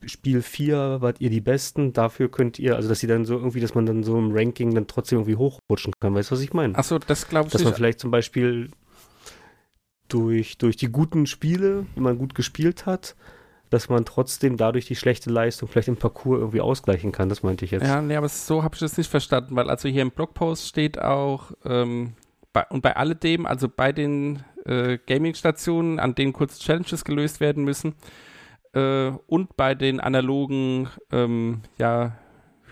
[0.05, 3.61] Spiel 4 wart ihr die besten, dafür könnt ihr, also dass sie dann so irgendwie,
[3.61, 6.53] dass man dann so im Ranking dann trotzdem irgendwie hochrutschen kann, weißt du, was ich
[6.53, 6.77] meine?
[6.77, 7.77] Achso, das glaube ich Dass man nicht.
[7.77, 8.71] vielleicht zum Beispiel
[10.09, 13.17] durch, durch die guten Spiele, wenn man gut gespielt hat,
[13.71, 17.65] dass man trotzdem dadurch die schlechte Leistung vielleicht im Parcours irgendwie ausgleichen kann, das meinte
[17.65, 17.85] ich jetzt.
[17.85, 21.01] Ja, nee, aber so habe ich das nicht verstanden, weil also hier im Blogpost steht
[21.01, 22.15] auch, ähm,
[22.53, 27.65] bei, und bei alledem, also bei den äh, Gaming-Stationen, an denen kurz Challenges gelöst werden
[27.65, 27.95] müssen,
[28.73, 32.17] äh, und bei den analogen ähm, ja,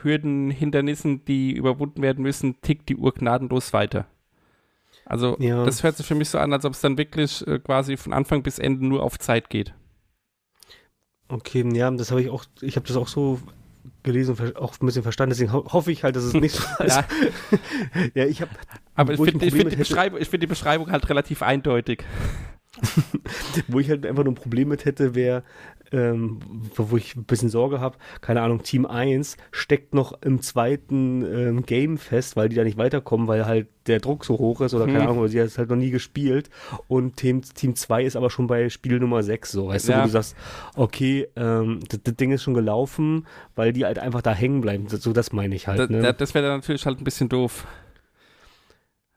[0.03, 4.07] Hürden, Hindernissen, die überwunden werden müssen, tickt die Uhr gnadenlos weiter.
[5.07, 5.65] Also Ja.
[5.65, 8.13] das hört sich für mich so an, als ob es dann wirklich äh, quasi von
[8.13, 9.75] Anfang bis Ende nur auf Zeit geht.
[11.29, 13.41] Okay, ja, das habe ich auch, ich habe das auch so
[14.03, 16.85] gelesen und auch ein bisschen verstanden, deswegen ho hoffe ich halt, dass es nicht so
[16.85, 16.97] ist.
[16.97, 17.05] Ja.
[18.15, 18.51] ja, ich habe,
[18.95, 22.05] Aber ich finde find die, Beschreibung- ich find die Beschreibung halt relativ eindeutig.
[23.69, 25.45] wo ich halt einfach nur ein Problem mit hätte, wäre,
[25.95, 26.41] ähm,
[26.77, 31.63] wo ich ein bisschen Sorge habe, keine Ahnung, Team 1 steckt noch im zweiten ähm,
[31.67, 34.87] Game fest, weil die da nicht weiterkommen, weil halt der Druck so hoch ist oder
[34.87, 35.07] keine Hm.
[35.09, 36.51] Ahnung, weil sie hat es halt noch nie gespielt
[36.89, 40.01] und Team, Team 2 ist aber schon bei Spiel Nummer 6 so, weißt du, Ja.
[40.01, 40.37] wo du sagst,
[40.75, 44.89] okay, ähm, das, das Ding ist schon gelaufen, weil die halt einfach da hängen bleiben,
[44.89, 46.01] so das meine ich halt, Da, ne?
[46.03, 47.67] da, das wäre dann natürlich halt ein bisschen doof.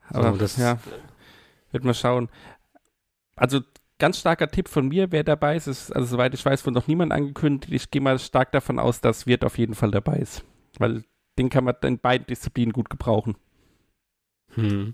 [0.10, 0.80] Aber So, das- ja,
[1.72, 2.30] wird mal schauen.
[3.36, 3.62] Also
[4.00, 6.88] ganz starker Tipp von mir, wer dabei ist, ist, also soweit ich weiß, wurde noch
[6.88, 7.74] niemand angekündigt.
[7.74, 10.44] Ich gehe mal stark davon aus, dass Wirt auf jeden Fall dabei ist.
[10.78, 11.04] Weil
[11.38, 13.36] den kann man in beiden Disziplinen gut gebrauchen.
[14.54, 14.94] Hm.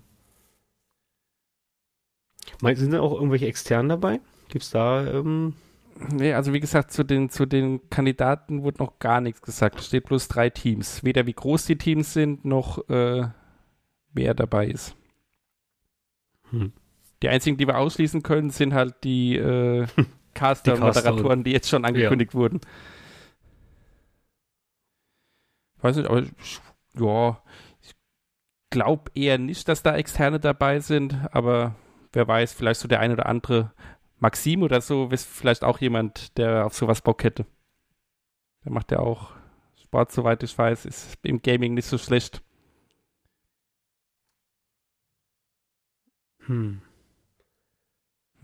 [2.60, 4.20] Sind da auch irgendwelche externen dabei?
[4.48, 5.54] Gibt's da, ähm,
[6.10, 9.78] Nee, also wie gesagt, zu den, zu den Kandidaten wurde noch gar nichts gesagt.
[9.78, 11.04] Es steht bloß drei Teams.
[11.04, 13.28] Weder wie groß die Teams sind, noch äh,
[14.12, 14.96] wer dabei ist.
[16.50, 16.72] Hm.
[17.24, 19.86] Die einzigen, die wir ausschließen können, sind halt die äh,
[20.34, 20.76] Caster
[21.42, 22.60] Die jetzt schon angekündigt wurden.
[25.80, 26.60] Weiß nicht, aber ich,
[27.00, 27.42] ja,
[27.80, 27.94] ich
[28.68, 31.76] glaube eher nicht, dass da Externe dabei sind, aber
[32.12, 33.72] wer weiß, vielleicht so der eine oder andere
[34.18, 37.46] Maxim oder so, ist vielleicht auch jemand, der auf sowas Bock hätte.
[38.66, 39.30] Der macht ja auch
[39.82, 42.42] Sport, soweit ich weiß, ist im Gaming nicht so schlecht.
[46.46, 46.82] hm.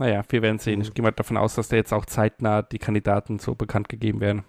[0.01, 0.81] Naja, wir werden sehen.
[0.81, 0.95] Ich Mhm.
[0.95, 4.45] gehe mal davon aus, dass da jetzt auch zeitnah die Kandidaten so bekannt gegeben werden.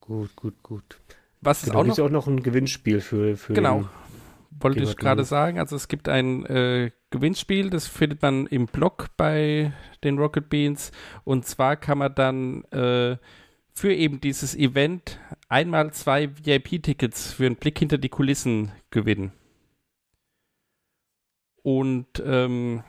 [0.00, 1.00] Gut, gut, gut.
[1.40, 3.88] Was es Genau, auch noch, auch noch ein Gewinnspiel für, für Genau.
[4.50, 9.06] wollte ich gerade sagen, also es gibt ein äh, Gewinnspiel, das findet man im Blog
[9.16, 9.72] bei
[10.04, 10.92] den Rocket Beans
[11.24, 13.16] und zwar kann man dann äh,
[13.72, 19.32] für eben dieses Event einmal zwei VIP-Tickets für einen Blick hinter die Kulissen gewinnen.
[21.66, 22.84] Und ähm,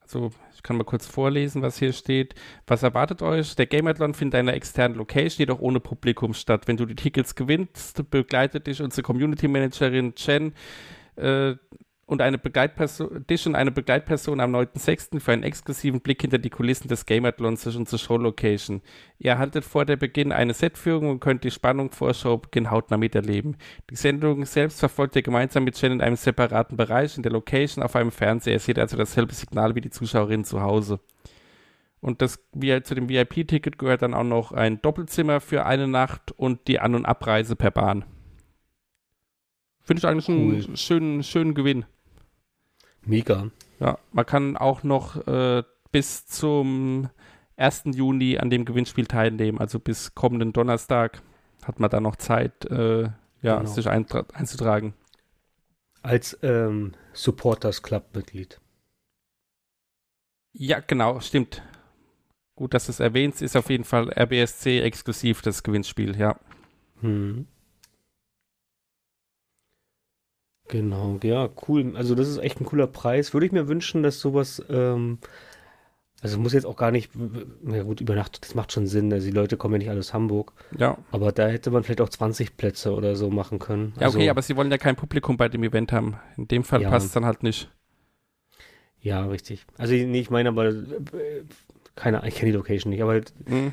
[0.00, 2.34] also ich kann mal kurz vorlesen, was hier steht.
[2.66, 3.56] Was erwartet euch?
[3.56, 6.66] Der Gameathlon findet in einer externen Location, jedoch ohne Publikum statt.
[6.66, 10.54] Wenn du die Tickets gewinnst, begleitet dich unsere Community Managerin Jen
[11.16, 11.56] äh,
[12.06, 15.18] und eine Begleitperson, dich und eine Begleitperson am 9.6.
[15.18, 18.80] für einen exklusiven Blick hinter die Kulissen des Gameathlons durch unsere Show-Location.
[19.18, 23.56] Ihr erhaltet vor der Beginn eine Setführung und könnt die Spannung vor Showbeginn hautnah miterleben.
[23.90, 27.82] Die Sendung selbst verfolgt ihr gemeinsam mit Jen in einem separaten Bereich in der Location
[27.82, 28.54] auf einem Fernseher.
[28.54, 31.00] Ihr seht also dasselbe Signal wie die Zuschauerin zu Hause.
[32.00, 36.30] Und das, wie, zu dem VIP-Ticket gehört dann auch noch ein Doppelzimmer für eine Nacht
[36.30, 38.04] und die An- und Abreise per Bahn.
[39.82, 40.76] Finde ich eigentlich einen Cool.
[40.76, 41.84] schönen, schönen Gewinn.
[43.06, 43.50] Mega.
[43.80, 47.08] Ja, man kann auch noch äh, bis zum
[47.56, 47.84] 1.
[47.94, 51.22] Juni an dem Gewinnspiel teilnehmen, also bis kommenden Donnerstag
[51.64, 53.04] hat man da noch Zeit, äh,
[53.42, 53.64] ja, Genau.
[53.70, 54.94] sich einzutragen.
[56.02, 58.60] Als ähm, Supporters Club-Mitglied.
[60.52, 61.62] Ja, genau, stimmt.
[62.54, 66.38] Gut, dass du es erwähnst, ist auf jeden Fall RBSC exklusiv das Gewinnspiel, ja.
[67.00, 67.46] Hm.
[70.68, 71.92] Genau, ja, cool.
[71.96, 73.32] Also das ist echt ein cooler Preis.
[73.32, 75.18] Würde ich mir wünschen, dass sowas, ähm,
[76.22, 77.12] also muss jetzt auch gar nicht,
[77.62, 79.12] na gut, über Nacht, das macht schon Sinn.
[79.12, 80.52] Also die Leute kommen ja nicht alle aus Hamburg.
[80.76, 83.92] Ja, Aber da hätte man vielleicht auch 20 Plätze oder so machen können.
[84.00, 86.16] ja okay, also, aber sie wollen ja kein Publikum bei dem Event haben.
[86.36, 86.90] In dem Fall Ja.
[86.90, 87.70] passt es dann halt nicht.
[89.00, 89.64] Ja, richtig.
[89.78, 90.74] Also nee, ich meine aber, äh,
[91.94, 93.72] keine, ich kenne die Location nicht, aber halt, Hm,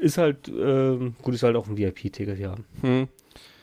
[0.00, 2.54] ist halt, ähm, gut, ist halt auch ein VIP-Ticket, ja.
[2.82, 3.08] hm.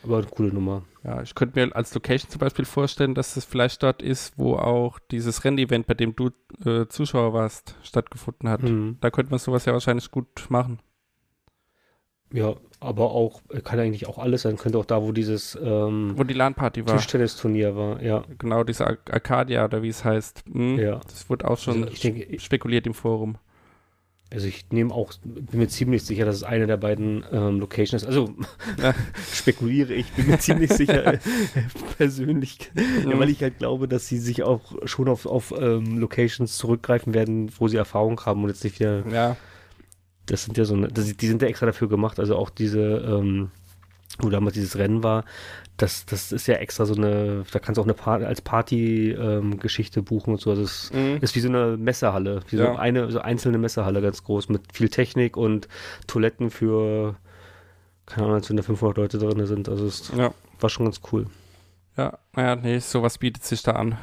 [0.06, 0.82] Aber eine coole Nummer.
[1.04, 4.54] Ja, ich könnte mir als Location zum Beispiel vorstellen, dass es vielleicht dort ist, wo
[4.54, 6.30] auch dieses Rennevent, bei dem du
[6.64, 8.62] äh, Zuschauer warst, stattgefunden hat.
[8.62, 8.96] Hm.
[9.00, 10.80] Da könnte man sowas ja wahrscheinlich gut machen.
[12.32, 14.56] Ja, aber auch, kann eigentlich auch alles sein.
[14.56, 16.96] Könnte auch da, wo dieses ähm, Wo die LAN-Party war.
[16.96, 18.24] Tischtennisturnier war, ja.
[18.38, 20.44] Genau, diese Ar Arcadia oder wie es heißt.
[20.52, 21.00] Hm, Ja.
[21.04, 23.38] Das wurde auch schon Also denke, spekuliert im Forum.
[24.32, 28.02] Also ich nehme auch, bin mir ziemlich sicher, dass es eine der beiden ähm, Locations
[28.02, 28.08] ist.
[28.08, 28.34] Also
[28.82, 28.92] Ja.
[29.32, 31.18] spekuliere ich, bin mir ziemlich sicher äh,
[31.96, 33.18] persönlich, ja, Mhm.
[33.20, 37.50] weil ich halt glaube, dass sie sich auch schon auf, auf ähm, Locations zurückgreifen werden,
[37.58, 39.36] wo sie Erfahrung haben und jetzt nicht wieder, Ja,
[40.26, 42.80] das sind ja so, eine, das, die sind ja extra dafür gemacht, also auch diese
[42.80, 43.50] ähm,
[44.18, 45.24] wo damals dieses Rennen war,
[45.76, 50.00] das, das ist ja extra so eine, da kannst du auch eine Party, als Party-Geschichte
[50.00, 50.50] ähm, buchen und so.
[50.50, 51.18] Also es mhm.
[51.20, 52.72] ist wie so eine Messehalle, wie ja.
[52.72, 55.68] so eine so einzelne Messehalle ganz groß mit viel Technik und
[56.06, 57.16] Toiletten für,
[58.06, 59.68] keine Ahnung, als wenn da 500 Leute drin sind.
[59.68, 60.32] Also es ja.
[60.60, 61.26] war schon ganz cool.
[61.96, 63.96] Ja, naja, nee, sowas bietet sich da an.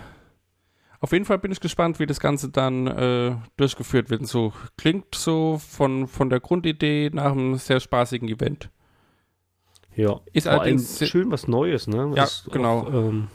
[0.99, 4.26] Auf jeden Fall bin ich gespannt, wie das Ganze dann äh, durchgeführt wird.
[4.26, 8.70] So klingt so von, von der Grundidee nach einem sehr spaßigen Event.
[9.96, 12.14] Ja, ist Vor allerdings schön was Neues, ne?
[12.16, 12.82] Ja, genau.
[12.82, 13.28] Auch, ähm,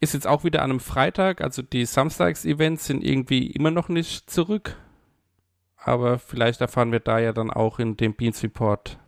[0.00, 4.30] ist jetzt auch wieder an einem Freitag, also die Samstags-Events sind irgendwie immer noch nicht
[4.30, 4.76] zurück.
[5.76, 8.98] Aber vielleicht erfahren wir da ja dann auch in dem Beans Report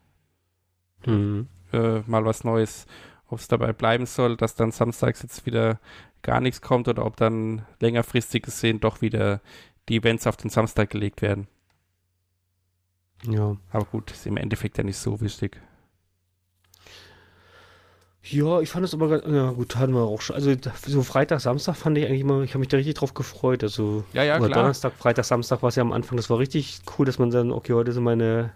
[1.04, 1.48] mhm.
[1.72, 2.86] äh, mal was Neues,
[3.26, 5.78] ob es dabei bleiben soll, dass dann samstags jetzt wieder
[6.22, 9.40] gar nichts kommt oder ob dann längerfristig gesehen doch wieder
[9.88, 11.48] die Events auf den Samstag gelegt werden.
[13.26, 13.56] Ja.
[13.70, 15.60] Aber gut, ist im Endeffekt ja nicht so wichtig.
[18.22, 20.36] Ja, ich fand es aber ganz, ja gut, hatten wir auch schon.
[20.36, 20.54] Also
[20.86, 23.62] so Freitag, Samstag fand ich eigentlich immer, ich habe mich da richtig drauf gefreut.
[23.62, 24.50] Also ja, ja, klar.
[24.50, 27.50] Donnerstag, Freitag, Samstag war es ja am Anfang, das war richtig cool, dass man dann,
[27.50, 28.52] okay, heute sind meine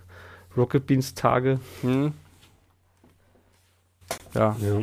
[0.57, 1.61] Rocket Beans Tage.
[1.81, 2.13] Hm.
[4.35, 4.57] Ja.
[4.61, 4.83] ja.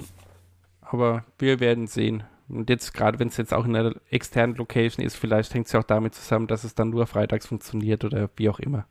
[0.81, 2.23] Aber wir werden sehen.
[2.49, 5.73] Und jetzt, gerade wenn es jetzt auch in einer externen Location ist, vielleicht hängt es
[5.73, 8.85] ja auch damit zusammen, dass es dann nur freitags funktioniert oder wie auch immer.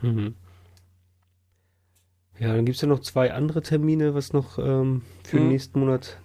[0.00, 0.34] Mhm.
[2.40, 5.40] Ja, dann gibt es ja noch zwei andere Termine, was noch ähm, für mhm.
[5.40, 6.18] den nächsten Monat,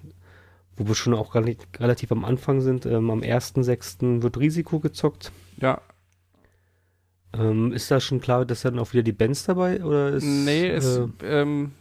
[0.78, 2.86] wo wir schon auch relativ am Anfang sind.
[2.86, 4.24] Ähm, am 1.6.
[4.24, 5.34] wird Risiko gezockt.
[5.58, 5.82] Ja.
[7.34, 10.70] Ähm, ist da schon klar, dass dann auch wieder die Bands dabei oder ist, Nee,
[10.70, 11.08] es, äh,
[11.42, 11.74] ähm,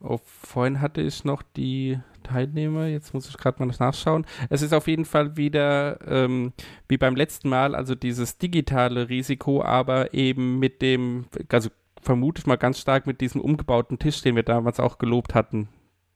[0.00, 4.26] oh, vorhin hatte ich noch die Teilnehmer, jetzt muss ich gerade mal nachschauen.
[4.50, 6.52] Es ist auf jeden Fall wieder ähm,
[6.88, 11.70] wie beim letzten Mal, also dieses digitale Risiko, aber eben mit dem, also
[12.06, 15.68] vermute ich mal ganz stark mit diesem umgebauten Tisch, den wir damals auch gelobt hatten.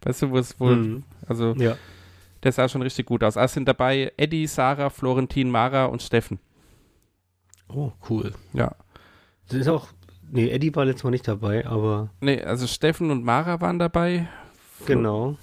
[0.03, 1.05] Weißt du, wo es wohl, mhm.
[1.27, 1.77] also ja.
[2.43, 3.37] der sah schon richtig gut aus.
[3.37, 6.39] Also sind dabei Eddie, Sarah, Florentin, Mara und Steffen.
[7.69, 8.33] Oh, cool.
[8.53, 8.75] Ja.
[9.49, 9.89] Das ist auch,
[10.31, 12.11] nee, Eddie war letztes Mal nicht dabei, aber.
[12.21, 14.29] Nee, also Steffen und Mara waren dabei.
[14.79, 15.37] Flo genau.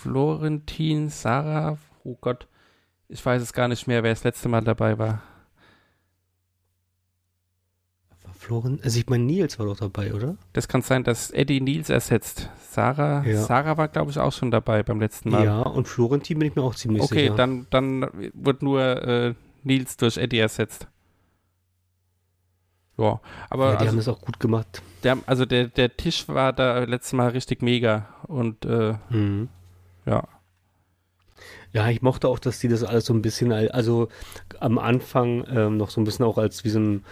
[0.00, 2.48] Florentin, Sarah, oh Gott,
[3.08, 5.22] ich weiß es gar nicht mehr, wer das letzte Mal dabei war.
[8.52, 10.36] Floren, also ich meine, Nils war doch dabei, oder?
[10.52, 12.50] Das kann sein, dass Eddie Nils ersetzt.
[12.70, 13.40] Sarah, ja.
[13.40, 15.44] Sarah war, glaube ich, auch schon dabei beim letzten Mal.
[15.44, 17.32] Ja, und Florentin bin ich mir auch ziemlich okay, sicher.
[17.32, 20.86] Okay, dann, dann wird nur äh, Nils durch Eddie ersetzt.
[22.98, 23.64] Ja, aber.
[23.64, 24.82] Ja, die also, haben das auch gut gemacht.
[25.02, 29.48] Der, also der, der Tisch war da letztes Mal richtig mega und äh, mhm.
[30.04, 30.28] ja.
[31.72, 34.08] Ja, ich mochte auch, dass die das alles so ein bisschen, also
[34.60, 37.04] am Anfang ähm, noch so ein bisschen auch als wie so ein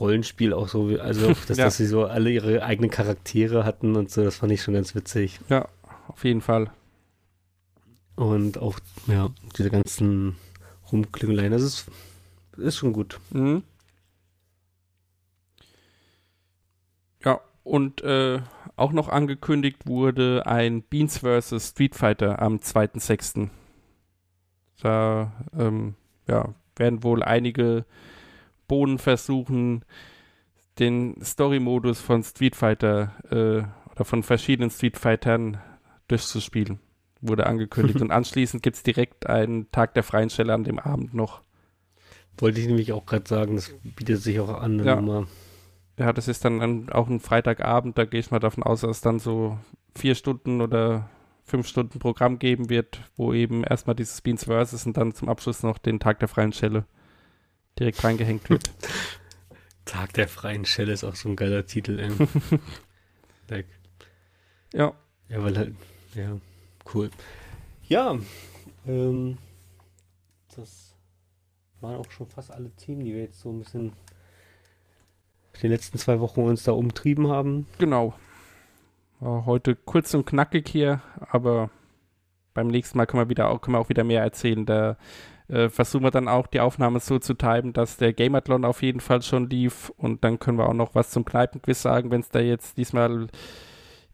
[0.00, 1.64] Rollenspiel auch so, also dass, ja.
[1.64, 4.94] dass sie so alle ihre eigenen Charaktere hatten und so, das fand ich schon ganz
[4.94, 5.40] witzig.
[5.48, 5.68] Ja,
[6.08, 6.70] auf jeden Fall.
[8.16, 10.36] Und auch, ja, diese ganzen
[10.90, 11.86] Rumklingeleien, das ist,
[12.56, 13.20] ist schon gut.
[13.30, 13.62] Mhm.
[17.24, 18.40] Ja, und äh,
[18.76, 21.70] auch noch angekündigt wurde ein Beans vs.
[21.70, 23.48] Street Fighter am 2.6.
[24.82, 25.94] Da ähm,
[26.26, 27.84] ja, werden wohl einige
[28.70, 29.84] Bohnen versuchen,
[30.78, 35.58] den Story-Modus von Street Fighter äh, oder von verschiedenen Street Fightern
[36.06, 36.78] durchzuspielen.
[37.20, 38.00] Wurde angekündigt.
[38.00, 41.42] Und anschließend gibt es direkt einen Tag der freien Stelle an dem Abend noch.
[42.38, 44.84] Wollte ich nämlich auch gerade sagen, das bietet sich auch an.
[44.84, 44.94] Ja.
[44.94, 45.26] Nummer.
[45.98, 48.92] ja, das ist dann ein, auch ein Freitagabend, da gehe ich mal davon aus, dass
[48.92, 49.58] es dann so
[49.96, 51.10] vier Stunden oder
[51.42, 55.64] fünf Stunden Programm geben wird, wo eben erstmal dieses Beans Versus und dann zum Abschluss
[55.64, 56.84] noch den Tag der freien Stelle
[57.80, 58.70] direkt reingehängt wird.
[59.84, 62.10] Tag der freien Schelle ist auch so ein geiler Titel, ey.
[63.48, 63.66] like.
[64.72, 64.94] Ja.
[65.28, 65.74] Ja, weil halt,
[66.14, 66.36] ja,
[66.94, 67.10] cool.
[67.84, 68.18] Ja,
[68.86, 69.38] ähm,
[70.54, 70.94] das
[71.80, 73.92] waren auch schon fast alle Themen, die wir jetzt so ein bisschen
[75.62, 77.66] die letzten zwei Wochen uns da umtrieben haben.
[77.78, 78.14] Genau.
[79.20, 81.70] War heute kurz und knackig hier, aber
[82.54, 84.64] beim nächsten Mal können wir wieder auch, können wir auch wieder mehr erzählen.
[84.64, 84.96] Da
[85.50, 89.00] äh, versuchen wir dann auch die Aufnahme so zu timen, dass der Gamathlon auf jeden
[89.00, 92.28] Fall schon lief und dann können wir auch noch was zum Kneipenquiz sagen, wenn es
[92.28, 93.26] da jetzt diesmal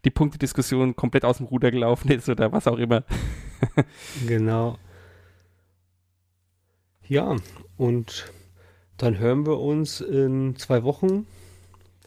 [0.04, 3.04] die Punktediskussion komplett aus dem Ruder gelaufen ist oder was auch immer.
[4.26, 4.78] genau.
[7.08, 7.36] Ja,
[7.76, 8.32] und
[8.96, 11.26] dann hören wir uns in zwei Wochen.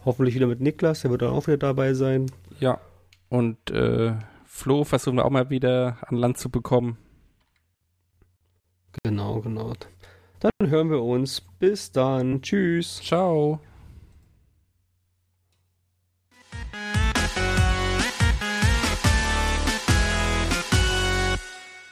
[0.06, 2.32] Hoffentlich wieder mit Niklas, der wird dann auch wieder dabei sein.
[2.60, 2.80] Ja,
[3.30, 4.14] und äh,
[4.46, 6.98] Flo versuchen wir auch mal wieder an Land zu bekommen.
[9.04, 9.74] Genau, genau.
[10.40, 11.42] Dann hören wir uns.
[11.60, 12.42] Bis dann.
[12.42, 13.02] Tschüss.
[13.04, 13.60] Ciao.